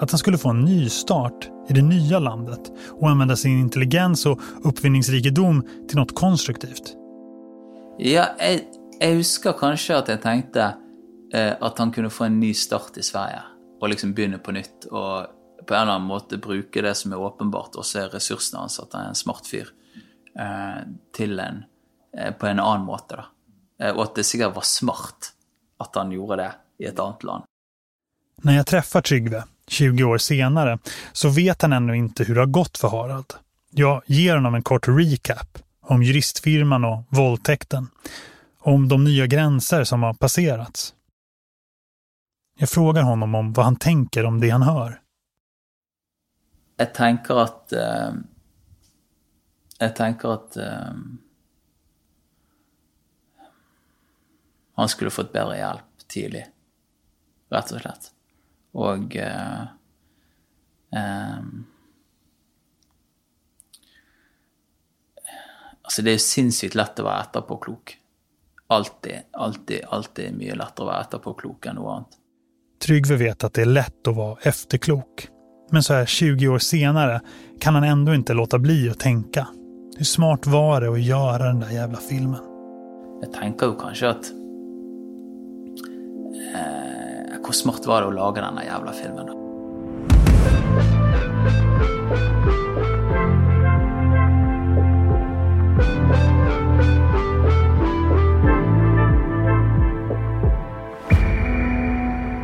Att 0.00 0.10
han 0.10 0.18
skulle 0.18 0.38
få 0.38 0.48
en 0.50 0.64
ny 0.64 0.88
start 0.88 1.48
i 1.68 1.72
det 1.72 1.82
nya 1.82 2.18
landet 2.18 2.60
och 3.00 3.10
använda 3.10 3.36
sin 3.36 3.60
intelligens 3.60 4.26
och 4.26 4.40
uppfinningsrikedom 4.64 5.62
till 5.88 5.98
något 5.98 6.14
konstruktivt. 6.14 6.94
Ja, 7.98 8.24
jag, 8.38 8.60
jeg 9.00 9.16
husker 9.16 9.52
kanskje 9.52 9.96
at 9.98 10.08
jeg 10.08 10.72
eh, 11.34 11.52
att 11.60 11.78
han 11.78 11.92
kunde 11.92 12.10
få 12.10 12.24
en 12.24 12.40
ny 12.40 12.54
start 12.54 12.96
i 12.96 13.02
Sverige. 13.02 13.42
och 13.80 13.88
liksom 13.88 14.14
börja 14.14 14.38
på 14.38 14.52
nytt. 14.52 14.84
och 14.84 15.26
på 15.68 15.74
en 15.74 15.82
eller 15.82 15.92
annen 15.92 16.08
måte 16.08 16.38
bruke 16.40 16.82
det 16.82 16.94
som 16.94 17.12
er 17.12 17.20
åpenbart, 17.20 17.76
og 17.76 17.84
se 17.86 18.06
ressursene 18.08 18.62
hans, 18.64 18.78
at 18.80 18.94
han 18.96 19.04
er 19.04 19.12
en 19.12 19.18
smart 19.18 19.46
fyr, 19.46 19.68
eh, 20.38 20.80
til 21.16 21.40
en 21.44 21.64
eh, 22.16 22.32
på 22.32 22.48
en 22.48 22.60
annen 22.60 22.86
måte. 22.86 23.20
da. 23.20 23.26
Eh, 23.84 23.92
og 23.92 24.06
at 24.06 24.14
det 24.16 24.24
sikkert 24.24 24.56
var 24.56 24.64
smart 24.64 25.32
at 25.78 26.00
han 26.00 26.12
gjorde 26.12 26.40
det 26.42 26.52
i 26.78 26.88
ett 26.88 26.98
annat 26.98 27.22
land. 27.22 27.44
När 28.42 28.56
jag 28.56 28.66
träffar 28.66 29.02
Trygve, 29.02 29.44
20 29.66 30.04
år 30.04 30.18
senare, 30.18 30.78
så 31.12 31.28
vet 31.28 31.62
han 31.62 31.72
ännu 31.72 31.96
inte 31.96 32.24
hur 32.24 32.34
det 32.34 32.40
har 32.40 32.46
gått 32.46 32.78
för 32.78 32.88
Harald. 32.88 33.34
Jag 33.70 34.02
ger 34.06 34.34
honom 34.34 34.54
en 34.54 34.62
kort 34.62 34.88
recap 34.88 35.58
om 35.80 36.02
juristfirman 36.02 36.84
och 36.84 37.04
våldtäkten. 37.08 37.90
Om 38.58 38.88
de 38.88 39.04
nya 39.04 39.26
gränser 39.26 39.84
som 39.84 40.02
har 40.02 40.14
passerats. 40.14 40.94
Jag 42.58 42.70
frågar 42.70 43.02
honom 43.02 43.34
om 43.34 43.52
vad 43.52 43.64
han 43.64 43.76
tänker 43.76 44.24
om 44.24 44.40
det 44.40 44.50
han 44.50 44.62
hör. 44.62 45.00
Jeg 46.78 46.92
tenker 46.94 47.40
at 47.42 47.72
eh, 47.74 48.18
Jeg 49.78 49.94
tenker 49.98 50.34
at 50.34 50.58
eh, 50.62 51.00
han 54.78 54.90
skulle 54.90 55.10
fått 55.10 55.32
bedre 55.34 55.56
hjelp 55.58 56.06
tidlig, 56.08 56.44
rett 57.50 57.72
og 57.74 57.82
slett. 57.82 58.12
Og 58.78 59.16
eh, 59.18 59.66
Altså, 65.88 66.02
det 66.04 66.10
er 66.10 66.18
jo 66.18 66.20
sinnssykt 66.20 66.74
lett 66.76 67.00
å 67.00 67.04
være 67.06 67.24
etterpåklok. 67.26 67.92
Alltid, 68.76 69.28
alltid, 69.32 69.84
alltid 69.88 70.34
mye 70.36 70.56
lettere 70.60 70.84
å 70.84 70.88
være 70.90 71.06
etterpåklok 71.06 71.68
enn 71.70 71.78
noe 71.80 71.94
annet. 71.94 72.18
Trygve 72.84 73.16
vet 73.16 73.44
att 73.44 73.54
det 73.54 73.62
är 73.62 73.66
lätt 73.66 74.08
att 74.08 74.16
vara 74.16 74.38
efterklok. 74.42 75.28
Men 75.70 75.82
så 75.82 75.94
här 75.94 76.06
20 76.06 76.48
år 76.48 76.58
senare 76.58 77.20
kan 77.58 77.74
han 77.74 77.84
ändå 77.84 78.14
inte 78.14 78.34
låta 78.34 78.58
bli 78.58 78.90
att 78.90 78.98
tänka. 78.98 79.46
Hur 79.96 80.04
smart 80.04 80.46
var 80.46 80.80
det 80.80 80.88
att 80.88 81.02
göra 81.02 81.44
den 81.44 81.60
där 81.60 81.70
jävla 81.70 81.98
filmen? 81.98 82.40
Jag 83.20 83.32
tänker 83.32 83.66
ju 83.66 83.74
kanske 83.74 84.08
att... 84.08 84.24
eh, 86.54 87.46
hur 87.46 87.52
smart 87.52 87.86
var 87.86 88.02
det 88.02 88.08
att 88.08 88.14
laga 88.14 88.42
den 88.42 88.54
där 88.54 88.62
jävla 88.62 88.92
filmen, 88.92 89.26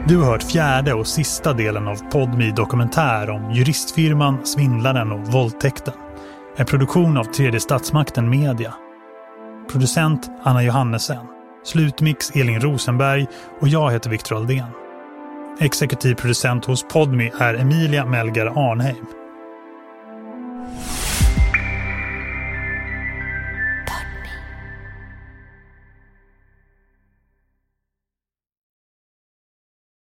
Du 0.08 0.16
har 0.16 0.24
hört 0.24 0.42
fjärde 0.42 0.94
och 0.94 1.06
sista 1.06 1.52
delen 1.52 1.88
av 1.88 1.96
Podmi 2.10 2.50
dokumentär 2.50 3.30
om 3.30 3.50
juristfirman, 3.50 4.46
svindlaren 4.46 5.12
och 5.12 5.26
våldtäkten. 5.32 5.94
En 6.56 6.66
produktion 6.66 7.16
av 7.16 7.24
tredje 7.24 7.60
statsmakten 7.60 8.30
media. 8.30 8.74
Producent 9.70 10.30
Anna 10.42 10.62
Johannesen. 10.62 11.26
Slutmix 11.64 12.30
Elin 12.30 12.60
Rosenberg 12.60 13.26
och 13.60 13.68
jag 13.68 13.92
heter 13.92 14.10
Viktor 14.10 14.36
Aldén. 14.36 14.68
Exekutiv 15.60 16.14
producent 16.14 16.64
hos 16.64 16.88
Podmi 16.88 17.32
är 17.38 17.54
Emilia 17.54 18.06
Melgar 18.06 18.46
Arnheim. 18.46 19.06